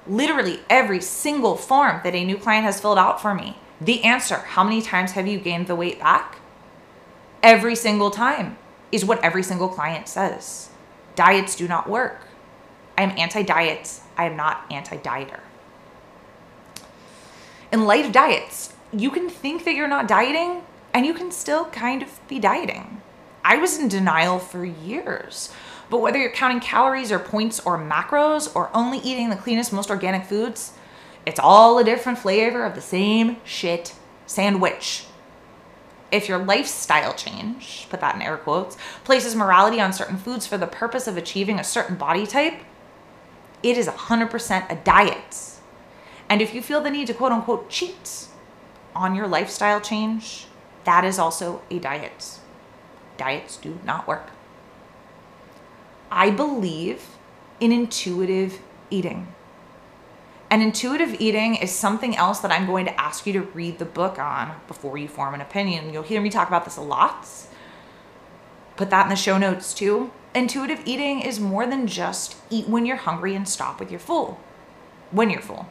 Literally 0.07 0.61
every 0.69 1.01
single 1.01 1.57
form 1.57 1.99
that 2.05 2.15
a 2.15 2.23
new 2.23 2.37
client 2.37 2.63
has 2.63 2.79
filled 2.79 2.97
out 2.97 3.21
for 3.21 3.35
me. 3.35 3.57
The 3.81 4.05
answer, 4.05 4.37
how 4.37 4.63
many 4.63 4.81
times 4.81 5.11
have 5.11 5.27
you 5.27 5.37
gained 5.37 5.67
the 5.67 5.75
weight 5.75 5.99
back? 5.99 6.39
Every 7.43 7.75
single 7.75 8.09
time 8.09 8.57
is 8.91 9.05
what 9.05 9.23
every 9.23 9.43
single 9.43 9.67
client 9.67 10.07
says. 10.07 10.69
Diets 11.15 11.55
do 11.55 11.67
not 11.67 11.89
work. 11.89 12.21
I 12.97 13.03
am 13.03 13.17
anti 13.17 13.43
diets. 13.43 14.01
I 14.17 14.25
am 14.25 14.35
not 14.35 14.65
anti 14.71 14.97
dieter. 14.97 15.41
In 17.71 17.85
light 17.85 18.05
of 18.05 18.11
diets, 18.11 18.73
you 18.91 19.11
can 19.11 19.29
think 19.29 19.65
that 19.65 19.75
you're 19.75 19.87
not 19.87 20.07
dieting 20.07 20.61
and 20.93 21.05
you 21.05 21.13
can 21.13 21.31
still 21.31 21.65
kind 21.65 22.01
of 22.01 22.19
be 22.27 22.39
dieting. 22.39 23.01
I 23.43 23.57
was 23.57 23.77
in 23.77 23.87
denial 23.87 24.39
for 24.39 24.63
years. 24.63 25.51
But 25.89 25.99
whether 25.99 26.17
you're 26.17 26.31
counting 26.31 26.59
calories 26.59 27.11
or 27.11 27.19
points 27.19 27.59
or 27.59 27.77
macros 27.77 28.55
or 28.55 28.69
only 28.75 28.99
eating 28.99 29.29
the 29.29 29.35
cleanest, 29.35 29.73
most 29.73 29.89
organic 29.89 30.25
foods, 30.25 30.73
it's 31.25 31.39
all 31.39 31.77
a 31.77 31.83
different 31.83 32.19
flavor 32.19 32.63
of 32.63 32.73
the 32.75 32.81
same 32.81 33.37
shit 33.43 33.93
sandwich 34.25 35.05
if 36.13 36.29
your 36.29 36.37
lifestyle 36.37 37.13
change, 37.13 37.87
put 37.89 37.99
that 37.99 38.15
in 38.15 38.21
air 38.21 38.37
quotes, 38.37 38.77
places 39.03 39.35
morality 39.35 39.81
on 39.81 39.91
certain 39.91 40.17
foods 40.17 40.47
for 40.47 40.57
the 40.57 40.67
purpose 40.67 41.07
of 41.07 41.17
achieving 41.17 41.59
a 41.59 41.63
certain 41.63 41.95
body 41.95 42.25
type, 42.25 42.59
it 43.61 43.77
is 43.77 43.87
100% 43.87 44.71
a 44.71 44.75
diet. 44.75 45.59
And 46.29 46.41
if 46.41 46.53
you 46.53 46.61
feel 46.61 46.81
the 46.81 46.89
need 46.89 47.07
to 47.07 47.13
quote 47.13 47.31
unquote 47.31 47.69
cheat, 47.69 48.27
on 48.95 49.15
your 49.15 49.27
lifestyle 49.27 49.81
change, 49.81 50.47
that 50.83 51.03
is 51.03 51.17
also 51.17 51.61
a 51.69 51.79
diet. 51.79 52.39
Diets 53.17 53.57
do 53.57 53.79
not 53.83 54.07
work. 54.07 54.29
I 56.11 56.29
believe 56.29 57.05
in 57.59 57.71
intuitive 57.71 58.59
eating. 58.89 59.27
And 60.53 60.61
intuitive 60.61 61.19
eating 61.19 61.55
is 61.55 61.71
something 61.71 62.15
else 62.15 62.41
that 62.41 62.51
I'm 62.51 62.67
going 62.67 62.85
to 62.85 63.01
ask 63.01 63.25
you 63.25 63.33
to 63.33 63.41
read 63.41 63.79
the 63.79 63.85
book 63.85 64.19
on 64.19 64.53
before 64.67 64.99
you 64.99 65.07
form 65.07 65.33
an 65.33 65.41
opinion. 65.41 65.91
You'll 65.91 66.03
hear 66.03 66.21
me 66.21 66.29
talk 66.29 66.47
about 66.47 66.63
this 66.63 66.77
a 66.77 66.81
lot. 66.81 67.27
Put 68.75 68.91
that 68.91 69.07
in 69.07 69.09
the 69.09 69.15
show 69.15 69.39
notes 69.39 69.73
too. 69.73 70.11
Intuitive 70.35 70.83
eating 70.85 71.21
is 71.21 71.39
more 71.39 71.65
than 71.65 71.87
just 71.87 72.35
eat 72.51 72.69
when 72.69 72.85
you're 72.85 72.97
hungry 72.97 73.33
and 73.33 73.49
stop 73.49 73.79
with 73.79 73.89
your 73.89 73.99
full. 73.99 74.39
When 75.09 75.31
you're 75.31 75.41
full. 75.41 75.69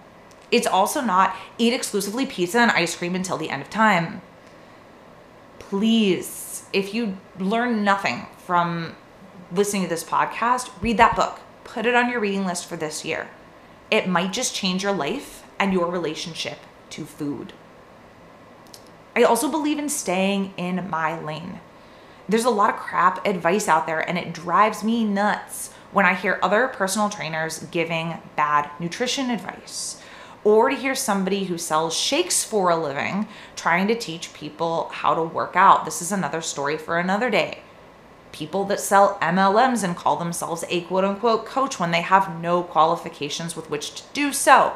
It's 0.50 0.66
also 0.66 1.00
not 1.00 1.36
eat 1.58 1.72
exclusively 1.72 2.26
pizza 2.26 2.58
and 2.58 2.72
ice 2.72 2.96
cream 2.96 3.14
until 3.14 3.38
the 3.38 3.50
end 3.50 3.62
of 3.62 3.70
time. 3.70 4.20
Please, 5.60 6.64
if 6.72 6.92
you 6.92 7.18
learn 7.38 7.84
nothing 7.84 8.26
from 8.36 8.96
listening 9.52 9.84
to 9.84 9.88
this 9.88 10.02
podcast, 10.02 10.70
read 10.80 10.96
that 10.96 11.14
book. 11.14 11.38
Put 11.62 11.86
it 11.86 11.94
on 11.94 12.10
your 12.10 12.18
reading 12.18 12.44
list 12.44 12.66
for 12.66 12.74
this 12.74 13.04
year. 13.04 13.28
It 13.92 14.08
might 14.08 14.32
just 14.32 14.54
change 14.54 14.82
your 14.82 14.94
life 14.94 15.44
and 15.58 15.70
your 15.70 15.90
relationship 15.90 16.56
to 16.88 17.04
food. 17.04 17.52
I 19.14 19.22
also 19.22 19.50
believe 19.50 19.78
in 19.78 19.90
staying 19.90 20.54
in 20.56 20.88
my 20.88 21.20
lane. 21.20 21.60
There's 22.26 22.46
a 22.46 22.50
lot 22.50 22.70
of 22.70 22.76
crap 22.76 23.26
advice 23.26 23.68
out 23.68 23.86
there, 23.86 24.00
and 24.00 24.16
it 24.16 24.32
drives 24.32 24.82
me 24.82 25.04
nuts 25.04 25.74
when 25.90 26.06
I 26.06 26.14
hear 26.14 26.38
other 26.42 26.68
personal 26.68 27.10
trainers 27.10 27.64
giving 27.64 28.16
bad 28.34 28.70
nutrition 28.80 29.30
advice 29.30 30.00
or 30.42 30.70
to 30.70 30.74
hear 30.76 30.94
somebody 30.94 31.44
who 31.44 31.58
sells 31.58 31.94
shakes 31.94 32.42
for 32.42 32.70
a 32.70 32.82
living 32.82 33.28
trying 33.56 33.88
to 33.88 33.94
teach 33.94 34.32
people 34.32 34.88
how 34.90 35.14
to 35.14 35.22
work 35.22 35.54
out. 35.54 35.84
This 35.84 36.00
is 36.00 36.12
another 36.12 36.40
story 36.40 36.78
for 36.78 36.98
another 36.98 37.28
day. 37.28 37.58
People 38.32 38.64
that 38.64 38.80
sell 38.80 39.18
MLMs 39.20 39.84
and 39.84 39.96
call 39.96 40.16
themselves 40.16 40.64
a 40.68 40.80
quote 40.82 41.04
unquote 41.04 41.46
coach 41.46 41.78
when 41.78 41.90
they 41.90 42.00
have 42.00 42.40
no 42.40 42.62
qualifications 42.62 43.54
with 43.54 43.70
which 43.70 43.94
to 43.94 44.02
do 44.12 44.32
so. 44.32 44.74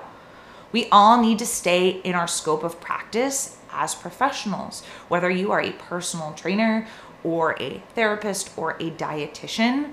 We 0.73 0.89
all 0.91 1.21
need 1.21 1.39
to 1.41 1.47
stay 1.47 1.89
in 1.89 2.15
our 2.15 2.29
scope 2.29 2.63
of 2.63 2.81
practice 2.81 3.57
as 3.73 3.95
professionals, 3.95 4.83
whether 5.09 5.31
you 5.31 5.53
are 5.53 5.61
a 5.61 5.73
personal 5.73 6.33
trainer 6.35 6.87
or 7.25 7.57
a 7.61 7.83
therapist 7.95 8.51
or 8.57 8.73
a 8.73 8.91
dietitian 8.91 9.93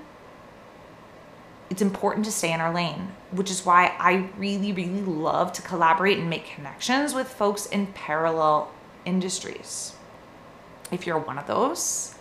it's 1.70 1.82
important 1.82 2.24
to 2.26 2.32
stay 2.32 2.52
in 2.52 2.60
our 2.60 2.72
lane, 2.72 3.08
which 3.30 3.50
is 3.50 3.64
why 3.64 3.94
I 3.98 4.28
really, 4.36 4.72
really 4.72 5.02
love 5.02 5.52
to 5.54 5.62
collaborate 5.62 6.18
and 6.18 6.30
make 6.30 6.46
connections 6.46 7.14
with 7.14 7.28
folks 7.28 7.66
in 7.66 7.88
parallel 7.88 8.70
industries. 9.04 9.94
If 10.92 11.06
you're 11.06 11.18
one 11.18 11.38
of 11.38 11.46
those, 11.46 12.13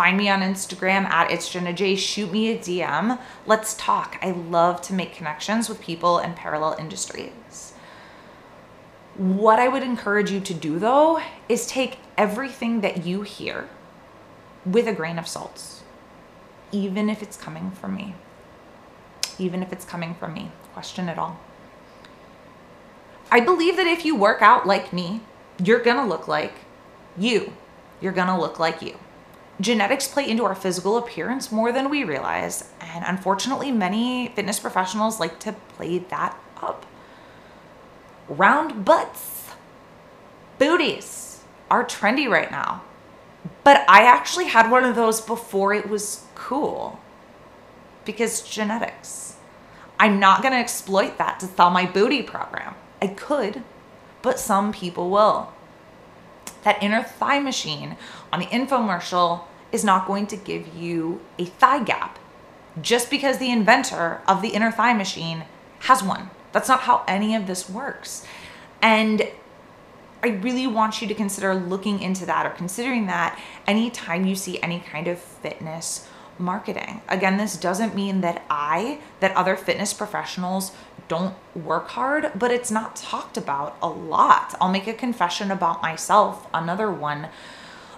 find 0.00 0.16
me 0.16 0.30
on 0.30 0.40
Instagram 0.40 1.04
at 1.10 1.30
it's 1.30 1.50
Jenna 1.50 1.74
J. 1.74 1.94
Shoot 1.94 2.32
me 2.32 2.48
a 2.48 2.56
DM. 2.56 3.20
Let's 3.44 3.74
talk. 3.74 4.18
I 4.22 4.30
love 4.30 4.80
to 4.82 4.94
make 4.94 5.12
connections 5.12 5.68
with 5.68 5.78
people 5.78 6.18
in 6.20 6.32
parallel 6.32 6.74
industries. 6.78 7.74
What 9.14 9.58
I 9.58 9.68
would 9.68 9.82
encourage 9.82 10.30
you 10.30 10.40
to 10.40 10.54
do 10.54 10.78
though 10.78 11.20
is 11.50 11.66
take 11.66 11.98
everything 12.16 12.80
that 12.80 13.04
you 13.04 13.20
hear 13.20 13.68
with 14.64 14.88
a 14.88 14.94
grain 14.94 15.18
of 15.18 15.28
salt, 15.28 15.82
even 16.72 17.10
if 17.10 17.22
it's 17.22 17.36
coming 17.36 17.70
from 17.70 17.94
me 17.94 18.14
even 19.38 19.62
if 19.62 19.70
it's 19.70 19.84
coming 19.84 20.14
from 20.14 20.32
me. 20.34 20.50
Question 20.72 21.08
it 21.08 21.18
all. 21.18 21.38
I 23.30 23.40
believe 23.40 23.76
that 23.76 23.86
if 23.86 24.04
you 24.04 24.16
work 24.16 24.40
out 24.40 24.66
like 24.66 24.92
me, 24.92 25.20
you're 25.62 25.82
gonna 25.82 26.06
look 26.06 26.26
like 26.26 26.54
you. 27.18 27.52
You're 28.00 28.12
gonna 28.12 28.38
look 28.38 28.58
like 28.58 28.82
you. 28.82 28.96
Genetics 29.60 30.08
play 30.08 30.28
into 30.28 30.44
our 30.44 30.54
physical 30.54 30.96
appearance 30.96 31.52
more 31.52 31.70
than 31.70 31.90
we 31.90 32.02
realize, 32.02 32.70
and 32.80 33.04
unfortunately, 33.06 33.70
many 33.70 34.28
fitness 34.28 34.58
professionals 34.58 35.20
like 35.20 35.38
to 35.40 35.52
play 35.52 35.98
that 35.98 36.38
up. 36.62 36.86
Round 38.28 38.84
butts, 38.84 39.50
booties 40.58 41.42
are 41.70 41.84
trendy 41.84 42.28
right 42.28 42.50
now. 42.50 42.82
But 43.64 43.84
I 43.88 44.04
actually 44.04 44.46
had 44.46 44.70
one 44.70 44.84
of 44.84 44.96
those 44.96 45.20
before 45.20 45.74
it 45.74 45.88
was 45.88 46.24
cool 46.34 47.00
because 48.04 48.42
genetics. 48.42 49.36
I'm 49.98 50.18
not 50.18 50.42
going 50.42 50.52
to 50.52 50.58
exploit 50.58 51.18
that 51.18 51.40
to 51.40 51.46
sell 51.46 51.70
my 51.70 51.84
booty 51.84 52.22
program. 52.22 52.74
I 53.02 53.08
could, 53.08 53.62
but 54.22 54.38
some 54.38 54.72
people 54.72 55.10
will. 55.10 55.52
That 56.64 56.82
inner 56.82 57.02
thigh 57.02 57.38
machine 57.38 57.96
on 58.32 58.40
the 58.40 58.46
infomercial 58.46 59.44
is 59.72 59.84
not 59.84 60.06
going 60.06 60.26
to 60.28 60.36
give 60.36 60.74
you 60.74 61.20
a 61.38 61.44
thigh 61.44 61.82
gap 61.82 62.18
just 62.80 63.10
because 63.10 63.38
the 63.38 63.50
inventor 63.50 64.20
of 64.26 64.42
the 64.42 64.48
inner 64.48 64.70
thigh 64.70 64.92
machine 64.92 65.44
has 65.80 66.02
one. 66.02 66.30
That's 66.52 66.68
not 66.68 66.80
how 66.80 67.04
any 67.06 67.34
of 67.34 67.46
this 67.46 67.68
works. 67.68 68.26
And 68.82 69.28
I 70.22 70.28
really 70.28 70.66
want 70.66 71.00
you 71.00 71.08
to 71.08 71.14
consider 71.14 71.54
looking 71.54 72.00
into 72.00 72.26
that 72.26 72.46
or 72.46 72.50
considering 72.50 73.06
that 73.06 73.38
anytime 73.66 74.26
you 74.26 74.34
see 74.34 74.60
any 74.62 74.80
kind 74.80 75.08
of 75.08 75.18
fitness 75.18 76.08
marketing. 76.38 77.02
Again, 77.08 77.36
this 77.36 77.56
doesn't 77.56 77.94
mean 77.94 78.20
that 78.22 78.44
I, 78.50 79.00
that 79.20 79.34
other 79.36 79.56
fitness 79.56 79.92
professionals 79.92 80.72
don't 81.08 81.34
work 81.54 81.88
hard, 81.88 82.32
but 82.34 82.50
it's 82.50 82.70
not 82.70 82.96
talked 82.96 83.36
about 83.36 83.76
a 83.82 83.88
lot. 83.88 84.54
I'll 84.60 84.70
make 84.70 84.86
a 84.86 84.92
confession 84.92 85.50
about 85.50 85.82
myself, 85.82 86.46
another 86.52 86.90
one. 86.90 87.28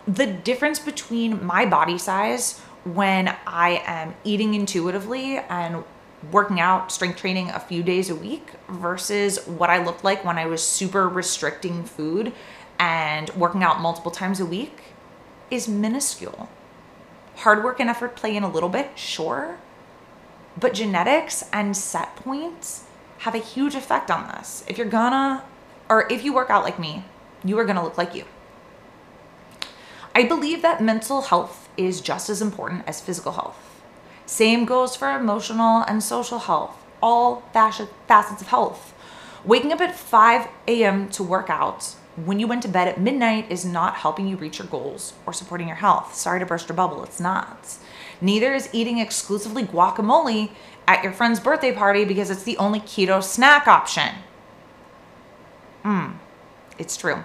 The 0.07 0.27
difference 0.27 0.81
between 0.81 1.45
my 1.45 1.65
body 1.65 1.97
size 1.97 2.59
when 2.85 3.37
I 3.47 3.83
am 3.87 4.15
eating 4.25 4.55
intuitively 4.55 5.37
and 5.39 5.85
working 6.31 6.59
out, 6.59 6.91
strength 6.91 7.19
training 7.19 7.51
a 7.51 7.61
few 7.61 7.83
days 7.85 8.11
a 8.11 8.15
week 8.15 8.51
versus 8.69 9.47
what 9.47 9.71
I 9.71 9.85
looked 9.85 10.03
like 10.03 10.25
when 10.25 10.39
I 10.39 10.47
was 10.47 10.63
super 10.63 11.09
restricting 11.09 11.85
food 11.85 12.33
and 12.79 13.31
working 13.31 13.63
out 13.63 13.81
multiple 13.81 14.11
times 14.11 14.41
a 14.41 14.47
week 14.47 14.81
is 15.51 15.69
minuscule. 15.69 16.49
Hard 17.37 17.63
work 17.63 17.79
and 17.79 17.89
effort 17.89 18.17
play 18.17 18.35
in 18.37 18.43
a 18.43 18.51
little 18.51 18.69
bit, 18.69 18.91
sure. 18.97 19.59
But 20.59 20.75
genetics 20.75 21.45
and 21.53 21.77
set 21.77 22.17
points 22.17 22.85
have 23.19 23.37
a 23.37 23.39
huge 23.39 23.77
effect 23.77 24.11
on 24.11 24.27
this. 24.29 24.65
If 24.67 24.79
you're 24.79 24.87
gonna, 24.89 25.45
or 25.89 26.11
if 26.11 26.25
you 26.25 26.33
work 26.33 26.51
out 26.51 26.65
like 26.65 26.79
me, 26.79 27.05
you 27.45 27.57
are 27.59 27.65
gonna 27.65 27.85
look 27.85 27.97
like 27.97 28.15
you. 28.17 28.25
I 30.15 30.25
believe 30.25 30.63
that 30.63 30.83
mental 30.83 31.23
health 31.23 31.69
is 31.77 32.01
just 32.01 32.29
as 32.29 32.43
important 32.43 32.85
as 32.87 33.01
physical 33.01 33.33
health. 33.33 33.83
Same 34.27 34.65
goes 34.65 34.95
for 34.95 35.11
emotional 35.11 35.83
and 35.89 36.03
social 36.03 36.39
health, 36.39 36.77
all 37.03 37.43
facets 37.53 38.43
of 38.43 38.49
health. 38.49 38.95
Waking 39.45 39.73
up 39.73 39.81
at 39.81 39.95
5 39.95 40.49
a.m. 40.69 41.09
to 41.11 41.23
work 41.23 41.51
out 41.51 41.95
when 42.17 42.39
you 42.39 42.47
went 42.47 42.63
to 42.63 42.69
bed 42.69 42.89
at 42.89 43.01
midnight 43.01 43.51
is 43.51 43.65
not 43.65 43.97
helping 43.97 44.29
you 44.29 44.37
reach 44.37 44.59
your 44.59 44.69
goals 44.69 45.15
or 45.25 45.33
supporting 45.33 45.67
your 45.67 45.79
health. 45.79 46.15
Sorry 46.15 46.39
to 46.41 46.47
burst 46.47 46.69
your 46.69 46.77
bubble, 46.77 47.03
it's 47.03 47.21
not. 47.21 47.79
Neither 48.21 48.55
is 48.55 48.69
eating 48.73 48.99
exclusively 48.99 49.65
guacamole 49.65 50.51
at 50.87 51.03
your 51.03 51.13
friend's 51.13 51.41
birthday 51.41 51.73
party 51.73 52.05
because 52.05 52.31
it's 52.31 52.43
the 52.43 52.59
only 52.59 52.81
keto 52.81 53.23
snack 53.23 53.67
option. 53.67 54.15
Hmm, 55.83 56.13
it's 56.79 56.97
true. 56.97 57.25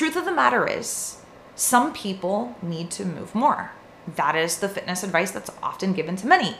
Truth 0.00 0.16
of 0.16 0.24
the 0.24 0.32
matter 0.32 0.66
is, 0.66 1.18
some 1.54 1.92
people 1.92 2.56
need 2.62 2.90
to 2.92 3.04
move 3.04 3.34
more. 3.34 3.72
That 4.16 4.34
is 4.34 4.56
the 4.56 4.68
fitness 4.70 5.02
advice 5.02 5.30
that's 5.30 5.50
often 5.62 5.92
given 5.92 6.16
to 6.16 6.26
many. 6.26 6.56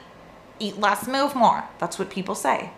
Eat 0.58 0.78
less, 0.78 1.08
move 1.08 1.34
more. 1.34 1.64
That's 1.78 1.98
what 1.98 2.10
people 2.10 2.34
say 2.34 2.72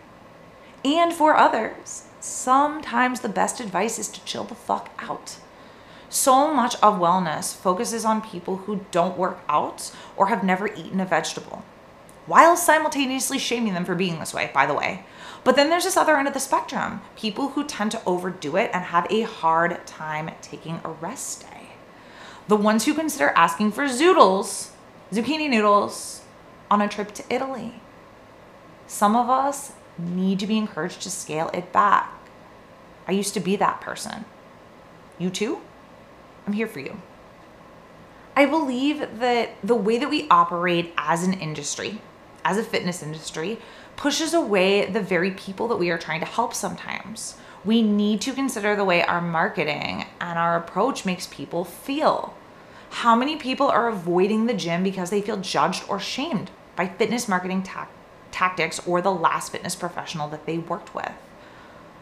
and 0.85 1.11
for 1.11 1.35
others. 1.35 2.05
Sometimes 2.21 3.19
the 3.19 3.27
best 3.27 3.59
advice 3.59 3.99
is 3.99 4.07
to 4.07 4.23
chill 4.23 4.45
the 4.45 4.55
fuck 4.55 4.89
out. 4.99 5.35
So 6.07 6.53
much 6.53 6.75
of 6.75 6.97
wellness 6.97 7.53
focuses 7.53 8.05
on 8.05 8.21
people 8.21 8.55
who 8.55 8.85
don't 8.89 9.17
work 9.17 9.41
out 9.49 9.91
or 10.15 10.27
have 10.27 10.45
never 10.45 10.67
eaten 10.67 11.01
a 11.01 11.05
vegetable, 11.05 11.65
while 12.25 12.55
simultaneously 12.55 13.37
shaming 13.37 13.73
them 13.73 13.83
for 13.83 13.95
being 13.95 14.17
this 14.21 14.33
way, 14.33 14.49
by 14.53 14.65
the 14.65 14.73
way. 14.73 15.03
But 15.43 15.55
then 15.55 15.69
there's 15.69 15.83
this 15.83 15.97
other 15.97 16.15
end 16.15 16.27
of 16.27 16.33
the 16.33 16.39
spectrum 16.39 17.01
people 17.15 17.49
who 17.49 17.65
tend 17.65 17.91
to 17.91 18.01
overdo 18.05 18.55
it 18.55 18.71
and 18.73 18.85
have 18.85 19.07
a 19.09 19.21
hard 19.21 19.85
time 19.85 20.31
taking 20.41 20.79
a 20.83 20.89
rest 20.89 21.41
day. 21.41 21.69
The 22.47 22.55
ones 22.55 22.85
who 22.85 22.93
consider 22.93 23.29
asking 23.29 23.71
for 23.71 23.85
zoodles, 23.85 24.69
zucchini 25.11 25.49
noodles, 25.49 26.21
on 26.69 26.81
a 26.81 26.87
trip 26.87 27.13
to 27.13 27.23
Italy. 27.29 27.75
Some 28.87 29.15
of 29.15 29.29
us 29.29 29.73
need 29.97 30.39
to 30.39 30.47
be 30.47 30.57
encouraged 30.57 31.01
to 31.01 31.11
scale 31.11 31.49
it 31.53 31.71
back. 31.71 32.11
I 33.07 33.11
used 33.11 33.33
to 33.33 33.39
be 33.39 33.55
that 33.57 33.81
person. 33.81 34.25
You 35.17 35.29
too? 35.29 35.59
I'm 36.47 36.53
here 36.53 36.67
for 36.67 36.79
you. 36.79 37.01
I 38.35 38.45
believe 38.45 39.19
that 39.19 39.51
the 39.63 39.75
way 39.75 39.97
that 39.97 40.09
we 40.09 40.27
operate 40.29 40.93
as 40.97 41.23
an 41.23 41.33
industry, 41.33 42.01
as 42.43 42.57
a 42.57 42.63
fitness 42.63 43.03
industry, 43.03 43.59
pushes 43.95 44.33
away 44.33 44.85
the 44.85 45.01
very 45.01 45.31
people 45.31 45.67
that 45.67 45.77
we 45.77 45.89
are 45.89 45.97
trying 45.97 46.19
to 46.19 46.25
help 46.25 46.53
sometimes. 46.53 47.35
We 47.65 47.81
need 47.81 48.21
to 48.21 48.33
consider 48.33 48.75
the 48.75 48.83
way 48.83 49.03
our 49.03 49.21
marketing 49.21 50.05
and 50.19 50.37
our 50.37 50.57
approach 50.57 51.05
makes 51.05 51.27
people 51.27 51.63
feel. 51.63 52.35
How 52.89 53.15
many 53.15 53.37
people 53.37 53.69
are 53.69 53.87
avoiding 53.87 54.45
the 54.45 54.53
gym 54.53 54.83
because 54.83 55.09
they 55.09 55.21
feel 55.21 55.37
judged 55.37 55.83
or 55.87 55.99
shamed 55.99 56.51
by 56.75 56.87
fitness 56.87 57.27
marketing 57.27 57.63
ta- 57.63 57.89
tactics 58.31 58.85
or 58.85 59.01
the 59.01 59.11
last 59.11 59.51
fitness 59.51 59.75
professional 59.75 60.27
that 60.29 60.45
they 60.45 60.57
worked 60.57 60.93
with? 60.93 61.11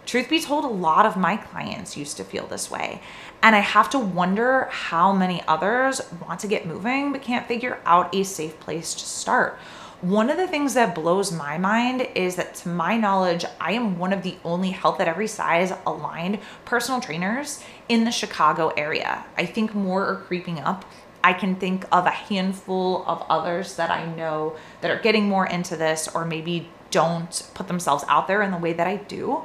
Truth 0.05 0.29
be 0.29 0.41
told, 0.41 0.65
a 0.65 0.67
lot 0.67 1.05
of 1.05 1.15
my 1.15 1.37
clients 1.37 1.95
used 1.95 2.17
to 2.17 2.23
feel 2.23 2.47
this 2.47 2.71
way. 2.71 3.01
And 3.43 3.55
I 3.55 3.59
have 3.59 3.89
to 3.91 3.99
wonder 3.99 4.67
how 4.71 5.13
many 5.13 5.43
others 5.47 6.01
want 6.27 6.39
to 6.41 6.47
get 6.47 6.65
moving 6.65 7.11
but 7.11 7.21
can't 7.21 7.47
figure 7.47 7.79
out 7.85 8.13
a 8.13 8.23
safe 8.23 8.59
place 8.59 8.93
to 8.95 9.05
start. 9.05 9.59
One 10.01 10.31
of 10.31 10.37
the 10.37 10.47
things 10.47 10.73
that 10.73 10.95
blows 10.95 11.31
my 11.31 11.59
mind 11.59 12.07
is 12.15 12.35
that, 12.37 12.55
to 12.55 12.69
my 12.69 12.97
knowledge, 12.97 13.45
I 13.59 13.73
am 13.73 13.99
one 13.99 14.13
of 14.13 14.23
the 14.23 14.35
only 14.43 14.71
health 14.71 14.99
at 14.99 15.07
every 15.07 15.27
size 15.27 15.71
aligned 15.85 16.39
personal 16.65 16.99
trainers 16.99 17.63
in 17.87 18.03
the 18.03 18.09
Chicago 18.09 18.69
area. 18.69 19.23
I 19.37 19.45
think 19.45 19.75
more 19.75 20.07
are 20.07 20.15
creeping 20.15 20.59
up. 20.59 20.85
I 21.23 21.33
can 21.33 21.55
think 21.55 21.85
of 21.91 22.07
a 22.07 22.09
handful 22.09 23.05
of 23.05 23.23
others 23.29 23.75
that 23.75 23.91
I 23.91 24.07
know 24.15 24.55
that 24.81 24.89
are 24.89 24.99
getting 24.99 25.29
more 25.29 25.45
into 25.45 25.75
this 25.75 26.07
or 26.07 26.25
maybe 26.25 26.69
don't 26.89 27.47
put 27.53 27.67
themselves 27.67 28.03
out 28.07 28.27
there 28.27 28.41
in 28.41 28.49
the 28.49 28.57
way 28.57 28.73
that 28.73 28.87
I 28.87 28.95
do. 28.95 29.43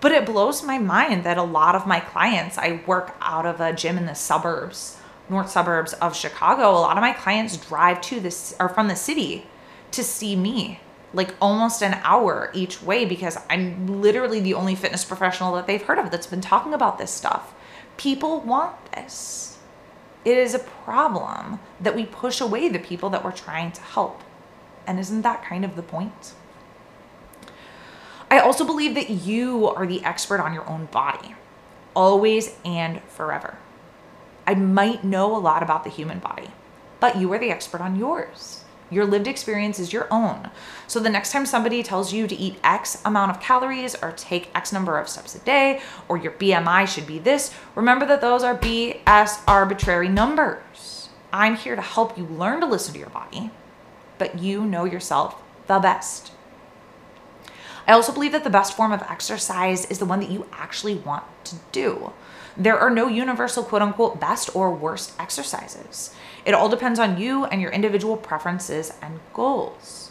But 0.00 0.12
it 0.12 0.24
blows 0.24 0.62
my 0.62 0.78
mind 0.78 1.24
that 1.24 1.36
a 1.36 1.42
lot 1.42 1.74
of 1.74 1.86
my 1.86 2.00
clients, 2.00 2.56
I 2.56 2.80
work 2.86 3.14
out 3.20 3.44
of 3.44 3.60
a 3.60 3.74
gym 3.74 3.98
in 3.98 4.06
the 4.06 4.14
suburbs, 4.14 4.96
north 5.28 5.50
suburbs 5.50 5.92
of 5.92 6.16
Chicago. 6.16 6.70
A 6.70 6.80
lot 6.80 6.96
of 6.96 7.02
my 7.02 7.12
clients 7.12 7.58
drive 7.58 8.00
to 8.02 8.20
this 8.20 8.56
or 8.58 8.70
from 8.70 8.88
the 8.88 8.96
city 8.96 9.44
to 9.92 10.04
see 10.04 10.36
me 10.36 10.80
like 11.12 11.34
almost 11.40 11.82
an 11.82 11.98
hour 12.02 12.50
each 12.54 12.82
way 12.82 13.04
because 13.04 13.38
I'm 13.48 14.00
literally 14.00 14.40
the 14.40 14.54
only 14.54 14.74
fitness 14.74 15.04
professional 15.04 15.54
that 15.54 15.66
they've 15.66 15.82
heard 15.82 15.98
of 15.98 16.10
that's 16.10 16.26
been 16.26 16.40
talking 16.40 16.74
about 16.74 16.98
this 16.98 17.10
stuff. 17.10 17.54
People 17.96 18.40
want 18.40 18.92
this. 18.92 19.58
It 20.24 20.36
is 20.36 20.54
a 20.54 20.58
problem 20.58 21.60
that 21.80 21.96
we 21.96 22.04
push 22.04 22.40
away 22.40 22.68
the 22.68 22.78
people 22.78 23.08
that 23.10 23.24
we're 23.24 23.32
trying 23.32 23.72
to 23.72 23.80
help. 23.80 24.22
And 24.86 24.98
isn't 24.98 25.22
that 25.22 25.42
kind 25.42 25.64
of 25.64 25.76
the 25.76 25.82
point? 25.82 26.34
I 28.30 28.40
also 28.40 28.64
believe 28.64 28.94
that 28.94 29.08
you 29.08 29.68
are 29.68 29.86
the 29.86 30.04
expert 30.04 30.40
on 30.40 30.52
your 30.52 30.68
own 30.68 30.86
body, 30.86 31.34
always 31.94 32.54
and 32.64 33.02
forever. 33.04 33.56
I 34.46 34.54
might 34.54 35.04
know 35.04 35.34
a 35.34 35.38
lot 35.38 35.62
about 35.62 35.84
the 35.84 35.90
human 35.90 36.18
body, 36.18 36.50
but 37.00 37.16
you 37.16 37.32
are 37.32 37.38
the 37.38 37.50
expert 37.50 37.80
on 37.80 37.96
yours. 37.96 38.64
Your 38.90 39.04
lived 39.04 39.26
experience 39.26 39.78
is 39.78 39.92
your 39.92 40.06
own. 40.10 40.50
So 40.86 40.98
the 41.00 41.10
next 41.10 41.32
time 41.32 41.46
somebody 41.46 41.82
tells 41.82 42.12
you 42.12 42.26
to 42.26 42.34
eat 42.34 42.58
X 42.64 43.02
amount 43.04 43.30
of 43.30 43.40
calories 43.40 43.94
or 43.94 44.12
take 44.12 44.50
X 44.54 44.72
number 44.72 44.98
of 44.98 45.08
steps 45.08 45.34
a 45.34 45.40
day 45.40 45.80
or 46.08 46.16
your 46.16 46.32
BMI 46.32 46.86
should 46.86 47.06
be 47.06 47.18
this, 47.18 47.54
remember 47.74 48.06
that 48.06 48.20
those 48.20 48.42
are 48.42 48.56
BS 48.56 49.42
arbitrary 49.46 50.08
numbers. 50.08 51.08
I'm 51.32 51.56
here 51.56 51.76
to 51.76 51.82
help 51.82 52.16
you 52.16 52.24
learn 52.24 52.60
to 52.60 52.66
listen 52.66 52.94
to 52.94 53.00
your 53.00 53.10
body, 53.10 53.50
but 54.16 54.38
you 54.38 54.64
know 54.64 54.84
yourself 54.84 55.40
the 55.66 55.78
best. 55.78 56.32
I 57.86 57.92
also 57.92 58.12
believe 58.12 58.32
that 58.32 58.44
the 58.44 58.50
best 58.50 58.76
form 58.76 58.92
of 58.92 59.02
exercise 59.02 59.86
is 59.86 59.98
the 59.98 60.04
one 60.04 60.20
that 60.20 60.30
you 60.30 60.46
actually 60.52 60.94
want 60.94 61.24
to 61.44 61.56
do. 61.72 62.12
There 62.58 62.76
are 62.76 62.90
no 62.90 63.06
universal 63.06 63.62
quote 63.62 63.82
unquote 63.82 64.18
best 64.18 64.54
or 64.54 64.74
worst 64.74 65.12
exercises. 65.20 66.12
It 66.44 66.54
all 66.54 66.68
depends 66.68 66.98
on 66.98 67.20
you 67.20 67.44
and 67.44 67.62
your 67.62 67.70
individual 67.70 68.16
preferences 68.16 68.92
and 69.00 69.20
goals. 69.32 70.10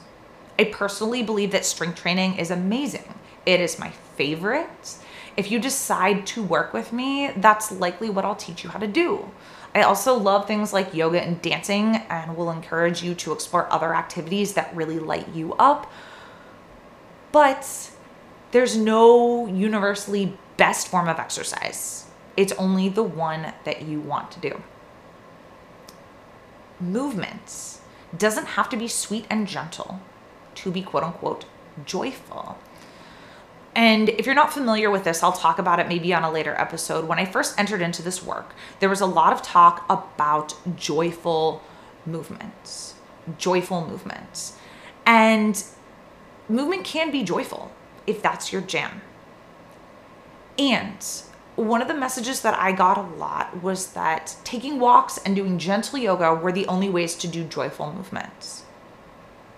I 0.57 0.63
personally 0.63 1.23
believe 1.23 1.51
that 1.51 1.65
strength 1.65 1.99
training 1.99 2.37
is 2.37 2.49
amazing. 2.49 3.13
It 3.45 3.59
is 3.59 3.77
my 3.77 3.91
favorite. 4.15 4.95
If 5.35 5.51
you 5.51 5.59
decide 5.59 6.25
to 6.27 6.41
work 6.41 6.73
with 6.73 6.93
me, 6.93 7.31
that's 7.35 7.71
likely 7.71 8.09
what 8.09 8.23
I'll 8.23 8.35
teach 8.35 8.63
you 8.63 8.69
how 8.69 8.79
to 8.79 8.87
do. 8.87 9.29
I 9.75 9.81
also 9.81 10.17
love 10.17 10.47
things 10.47 10.71
like 10.71 10.93
yoga 10.93 11.21
and 11.21 11.41
dancing 11.41 11.97
and 12.09 12.35
will 12.35 12.49
encourage 12.49 13.03
you 13.03 13.13
to 13.15 13.33
explore 13.33 13.71
other 13.71 13.93
activities 13.93 14.53
that 14.53 14.75
really 14.75 14.99
light 14.99 15.27
you 15.35 15.53
up. 15.55 15.91
But 17.31 17.91
there's 18.51 18.75
no 18.75 19.45
universally 19.47 20.37
best 20.55 20.87
form 20.87 21.07
of 21.07 21.19
exercise. 21.19 22.06
It's 22.37 22.53
only 22.53 22.87
the 22.87 23.03
one 23.03 23.53
that 23.65 23.81
you 23.81 23.99
want 23.99 24.31
to 24.31 24.39
do 24.39 24.63
movements 26.79 27.81
doesn't 28.17 28.45
have 28.45 28.69
to 28.69 28.77
be 28.77 28.87
sweet 28.87 29.25
and 29.29 29.47
gentle 29.47 29.99
to 30.55 30.71
be 30.71 30.81
quote 30.81 31.03
unquote 31.03 31.45
joyful. 31.85 32.57
And 33.75 34.09
if 34.09 34.25
you're 34.25 34.33
not 34.33 34.51
familiar 34.51 34.89
with 34.89 35.03
this, 35.03 35.21
I'll 35.21 35.31
talk 35.31 35.59
about 35.59 35.79
it 35.79 35.87
maybe 35.87 36.13
on 36.13 36.23
a 36.23 36.31
later 36.31 36.55
episode. 36.57 37.07
When 37.07 37.19
I 37.19 37.25
first 37.25 37.59
entered 37.59 37.81
into 37.81 38.01
this 38.01 38.23
work, 38.23 38.55
there 38.79 38.89
was 38.89 39.01
a 39.01 39.05
lot 39.05 39.33
of 39.33 39.43
talk 39.43 39.85
about 39.87 40.55
joyful 40.75 41.61
movements, 42.05 42.95
joyful 43.37 43.87
movements. 43.87 44.57
And 45.05 45.63
movement 46.49 46.85
can 46.85 47.11
be 47.11 47.23
joyful 47.23 47.71
if 48.07 48.21
that's 48.21 48.51
your 48.51 48.63
jam. 48.63 49.01
And 50.57 51.05
one 51.57 51.81
of 51.81 51.87
the 51.87 51.93
messages 51.95 52.41
that 52.41 52.53
I 52.53 52.71
got 52.71 52.99
a 52.99 53.01
lot 53.01 53.63
was 53.63 53.93
that 53.93 54.35
taking 54.43 54.79
walks 54.79 55.17
and 55.17 55.35
doing 55.35 55.57
gentle 55.57 55.97
yoga 55.97 56.33
were 56.33 56.51
the 56.51 56.67
only 56.67 56.87
ways 56.87 57.15
to 57.15 57.27
do 57.27 57.43
joyful 57.43 57.91
movements. 57.91 58.63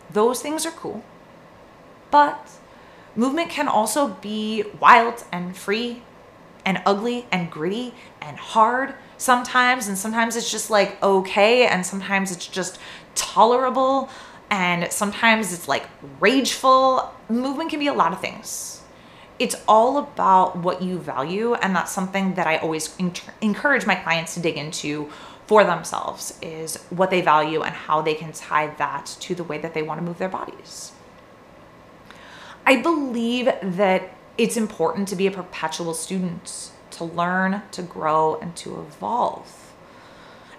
Those 0.10 0.42
things 0.42 0.66
are 0.66 0.72
cool, 0.72 1.04
but 2.10 2.50
movement 3.18 3.50
can 3.50 3.68
also 3.68 4.08
be 4.08 4.64
wild 4.80 5.26
and 5.32 5.56
free 5.58 6.02
and 6.66 6.82
ugly 6.86 7.28
and 7.34 7.52
gritty 7.52 7.94
and 8.22 8.38
hard 8.38 8.94
sometimes. 9.18 9.90
And 9.90 9.98
sometimes 9.98 10.38
it's 10.38 10.50
just 10.50 10.70
like 10.70 11.02
okay, 11.04 11.68
and 11.68 11.86
sometimes 11.86 12.32
it's 12.32 12.48
just 12.48 12.80
tolerable, 13.14 14.10
and 14.50 14.90
sometimes 14.90 15.52
it's 15.52 15.68
like 15.68 15.86
rageful. 16.22 17.14
Movement 17.28 17.70
can 17.70 17.80
be 17.80 17.88
a 17.88 17.94
lot 17.94 18.14
of 18.14 18.22
things 18.22 18.79
it's 19.40 19.56
all 19.68 19.98
about 19.98 20.58
what 20.58 20.82
you 20.82 21.00
value 21.00 21.54
and 21.56 21.76
that's 21.76 21.92
something 21.92 22.34
that 22.36 22.46
i 22.46 22.58
always 22.58 22.96
encourage 23.42 23.86
my 23.86 23.96
clients 23.96 24.34
to 24.34 24.40
dig 24.40 24.58
into 24.58 25.10
for 25.50 25.64
themselves 25.64 26.38
is 26.44 26.76
what 26.92 27.10
they 27.10 27.22
value 27.22 27.64
and 27.64 27.74
how 27.74 28.04
they 28.04 28.14
can 28.14 28.32
tie 28.32 28.68
that 28.76 29.08
to 29.20 29.34
the 29.34 29.44
way 29.44 29.58
that 29.58 29.74
they 29.74 29.82
want 29.82 30.00
to 30.00 30.06
move 30.06 30.20
their 30.20 30.30
bodies. 30.30 30.92
I 32.68 32.76
believe 32.84 33.46
that 33.64 34.14
it's 34.38 34.56
important 34.56 35.08
to 35.08 35.16
be 35.16 35.26
a 35.26 35.32
perpetual 35.32 35.96
student 35.96 36.70
to 36.92 37.04
learn 37.04 37.64
to 37.72 37.82
grow 37.82 38.36
and 38.36 38.56
to 38.58 38.80
evolve. 38.80 39.74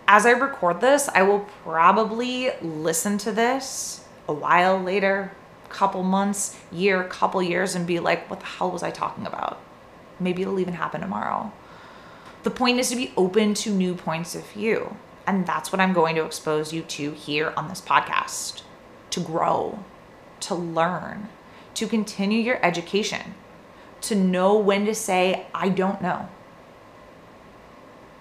As 0.08 0.26
i 0.26 0.32
record 0.32 0.80
this 0.80 1.08
i 1.14 1.22
will 1.22 1.46
probably 1.62 2.50
listen 2.60 3.16
to 3.18 3.30
this 3.30 4.04
a 4.26 4.32
while 4.32 4.76
later 4.82 5.30
couple 5.70 6.02
months, 6.02 6.56
year, 6.70 7.04
couple 7.04 7.42
years, 7.42 7.74
and 7.74 7.86
be 7.86 8.00
like, 8.00 8.28
what 8.28 8.40
the 8.40 8.46
hell 8.46 8.70
was 8.70 8.82
I 8.82 8.90
talking 8.90 9.26
about? 9.26 9.58
Maybe 10.18 10.42
it'll 10.42 10.60
even 10.60 10.74
happen 10.74 11.00
tomorrow. 11.00 11.52
The 12.42 12.50
point 12.50 12.78
is 12.78 12.90
to 12.90 12.96
be 12.96 13.12
open 13.16 13.54
to 13.54 13.70
new 13.70 13.94
points 13.94 14.34
of 14.34 14.46
view. 14.50 14.96
And 15.26 15.46
that's 15.46 15.70
what 15.70 15.80
I'm 15.80 15.92
going 15.92 16.16
to 16.16 16.24
expose 16.24 16.72
you 16.72 16.82
to 16.82 17.12
here 17.12 17.52
on 17.56 17.68
this 17.68 17.80
podcast 17.80 18.62
to 19.10 19.20
grow, 19.20 19.78
to 20.40 20.54
learn, 20.54 21.28
to 21.74 21.86
continue 21.86 22.40
your 22.40 22.64
education, 22.64 23.34
to 24.02 24.14
know 24.14 24.56
when 24.56 24.86
to 24.86 24.94
say, 24.94 25.46
I 25.54 25.68
don't 25.68 26.00
know. 26.00 26.28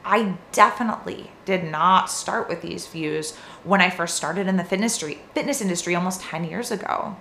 I 0.03 0.38
definitely 0.51 1.31
did 1.45 1.63
not 1.63 2.09
start 2.09 2.49
with 2.49 2.62
these 2.62 2.88
views 2.88 3.35
when 3.63 3.81
I 3.81 3.89
first 3.89 4.15
started 4.15 4.47
in 4.47 4.57
the 4.57 4.63
fitness 4.63 5.01
industry, 5.01 5.21
fitness 5.33 5.62
industry 5.62 5.95
almost 5.95 6.21
10 6.21 6.45
years 6.45 6.71
ago. 6.71 7.15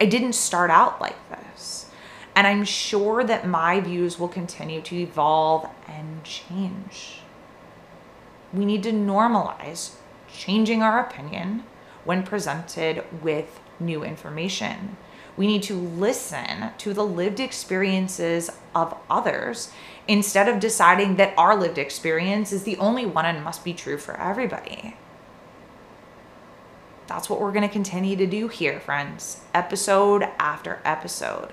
I 0.00 0.06
didn't 0.06 0.32
start 0.32 0.70
out 0.70 1.00
like 1.00 1.18
this. 1.28 1.86
And 2.34 2.46
I'm 2.46 2.64
sure 2.64 3.22
that 3.22 3.46
my 3.46 3.80
views 3.80 4.18
will 4.18 4.28
continue 4.28 4.80
to 4.82 4.96
evolve 4.96 5.68
and 5.86 6.24
change. 6.24 7.18
We 8.52 8.64
need 8.64 8.82
to 8.84 8.92
normalize 8.92 9.94
changing 10.32 10.82
our 10.82 11.00
opinion 11.00 11.64
when 12.04 12.22
presented 12.22 13.04
with 13.22 13.60
new 13.78 14.02
information. 14.02 14.96
We 15.36 15.46
need 15.46 15.62
to 15.64 15.74
listen 15.74 16.70
to 16.78 16.94
the 16.94 17.04
lived 17.04 17.40
experiences 17.40 18.50
of 18.74 18.96
others 19.10 19.70
instead 20.08 20.48
of 20.48 20.60
deciding 20.60 21.16
that 21.16 21.34
our 21.36 21.54
lived 21.56 21.78
experience 21.78 22.52
is 22.52 22.64
the 22.64 22.78
only 22.78 23.06
one 23.06 23.26
and 23.26 23.44
must 23.44 23.64
be 23.64 23.74
true 23.74 23.98
for 23.98 24.18
everybody 24.18 24.96
that's 27.10 27.28
what 27.28 27.40
we're 27.40 27.50
going 27.50 27.66
to 27.66 27.68
continue 27.68 28.14
to 28.14 28.26
do 28.26 28.46
here, 28.46 28.78
friends, 28.78 29.40
episode 29.52 30.22
after 30.38 30.80
episode. 30.84 31.52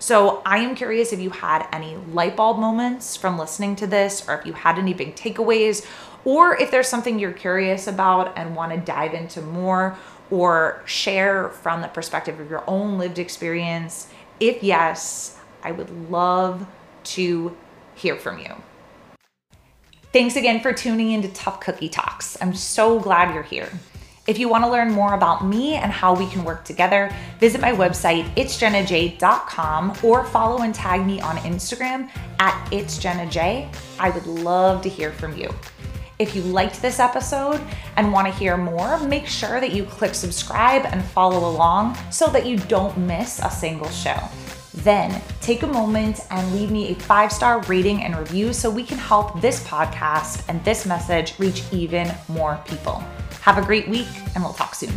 So, 0.00 0.42
I 0.44 0.58
am 0.58 0.74
curious 0.74 1.12
if 1.12 1.20
you 1.20 1.30
had 1.30 1.68
any 1.72 1.96
light 1.96 2.36
bulb 2.36 2.58
moments 2.58 3.16
from 3.16 3.38
listening 3.38 3.76
to 3.76 3.86
this, 3.86 4.28
or 4.28 4.34
if 4.34 4.44
you 4.44 4.52
had 4.52 4.80
any 4.80 4.92
big 4.92 5.14
takeaways, 5.14 5.86
or 6.24 6.60
if 6.60 6.72
there's 6.72 6.88
something 6.88 7.20
you're 7.20 7.32
curious 7.32 7.86
about 7.86 8.36
and 8.36 8.56
want 8.56 8.72
to 8.72 8.78
dive 8.78 9.14
into 9.14 9.40
more 9.40 9.96
or 10.28 10.82
share 10.86 11.50
from 11.50 11.82
the 11.82 11.88
perspective 11.88 12.40
of 12.40 12.50
your 12.50 12.64
own 12.66 12.98
lived 12.98 13.20
experience. 13.20 14.08
If 14.40 14.60
yes, 14.60 15.38
I 15.62 15.70
would 15.70 16.10
love 16.10 16.66
to 17.04 17.56
hear 17.94 18.16
from 18.16 18.40
you. 18.40 18.60
Thanks 20.12 20.34
again 20.34 20.60
for 20.60 20.72
tuning 20.72 21.12
into 21.12 21.28
Tough 21.28 21.60
Cookie 21.60 21.88
Talks. 21.88 22.36
I'm 22.40 22.54
so 22.54 22.98
glad 22.98 23.32
you're 23.32 23.44
here. 23.44 23.70
If 24.30 24.38
you 24.38 24.48
want 24.48 24.62
to 24.62 24.70
learn 24.70 24.92
more 24.92 25.14
about 25.14 25.44
me 25.44 25.74
and 25.74 25.90
how 25.90 26.14
we 26.14 26.28
can 26.28 26.44
work 26.44 26.64
together, 26.64 27.12
visit 27.40 27.60
my 27.60 27.72
website, 27.72 28.32
itsjennaj.com, 28.36 29.96
or 30.04 30.24
follow 30.26 30.62
and 30.62 30.72
tag 30.72 31.04
me 31.04 31.20
on 31.20 31.36
Instagram 31.38 32.08
at 32.38 32.54
itsjennaj. 32.70 33.74
I 33.98 34.10
would 34.10 34.28
love 34.28 34.82
to 34.82 34.88
hear 34.88 35.10
from 35.10 35.36
you. 35.36 35.52
If 36.20 36.36
you 36.36 36.42
liked 36.42 36.80
this 36.80 37.00
episode 37.00 37.60
and 37.96 38.12
want 38.12 38.28
to 38.28 38.32
hear 38.32 38.56
more, 38.56 39.00
make 39.00 39.26
sure 39.26 39.58
that 39.58 39.72
you 39.72 39.82
click 39.82 40.14
subscribe 40.14 40.86
and 40.86 41.04
follow 41.04 41.50
along 41.50 41.98
so 42.12 42.28
that 42.28 42.46
you 42.46 42.56
don't 42.56 42.96
miss 42.98 43.40
a 43.40 43.50
single 43.50 43.90
show. 43.90 44.16
Then 44.74 45.20
take 45.40 45.64
a 45.64 45.66
moment 45.66 46.20
and 46.30 46.54
leave 46.54 46.70
me 46.70 46.92
a 46.92 46.94
five 46.94 47.32
star 47.32 47.62
rating 47.62 48.04
and 48.04 48.16
review 48.16 48.52
so 48.52 48.70
we 48.70 48.84
can 48.84 48.98
help 48.98 49.40
this 49.40 49.64
podcast 49.64 50.44
and 50.48 50.64
this 50.64 50.86
message 50.86 51.36
reach 51.40 51.64
even 51.72 52.14
more 52.28 52.62
people. 52.64 53.02
Have 53.42 53.58
a 53.58 53.62
great 53.62 53.88
week, 53.88 54.08
and 54.34 54.44
we'll 54.44 54.52
talk 54.52 54.74
soon. 54.74 54.92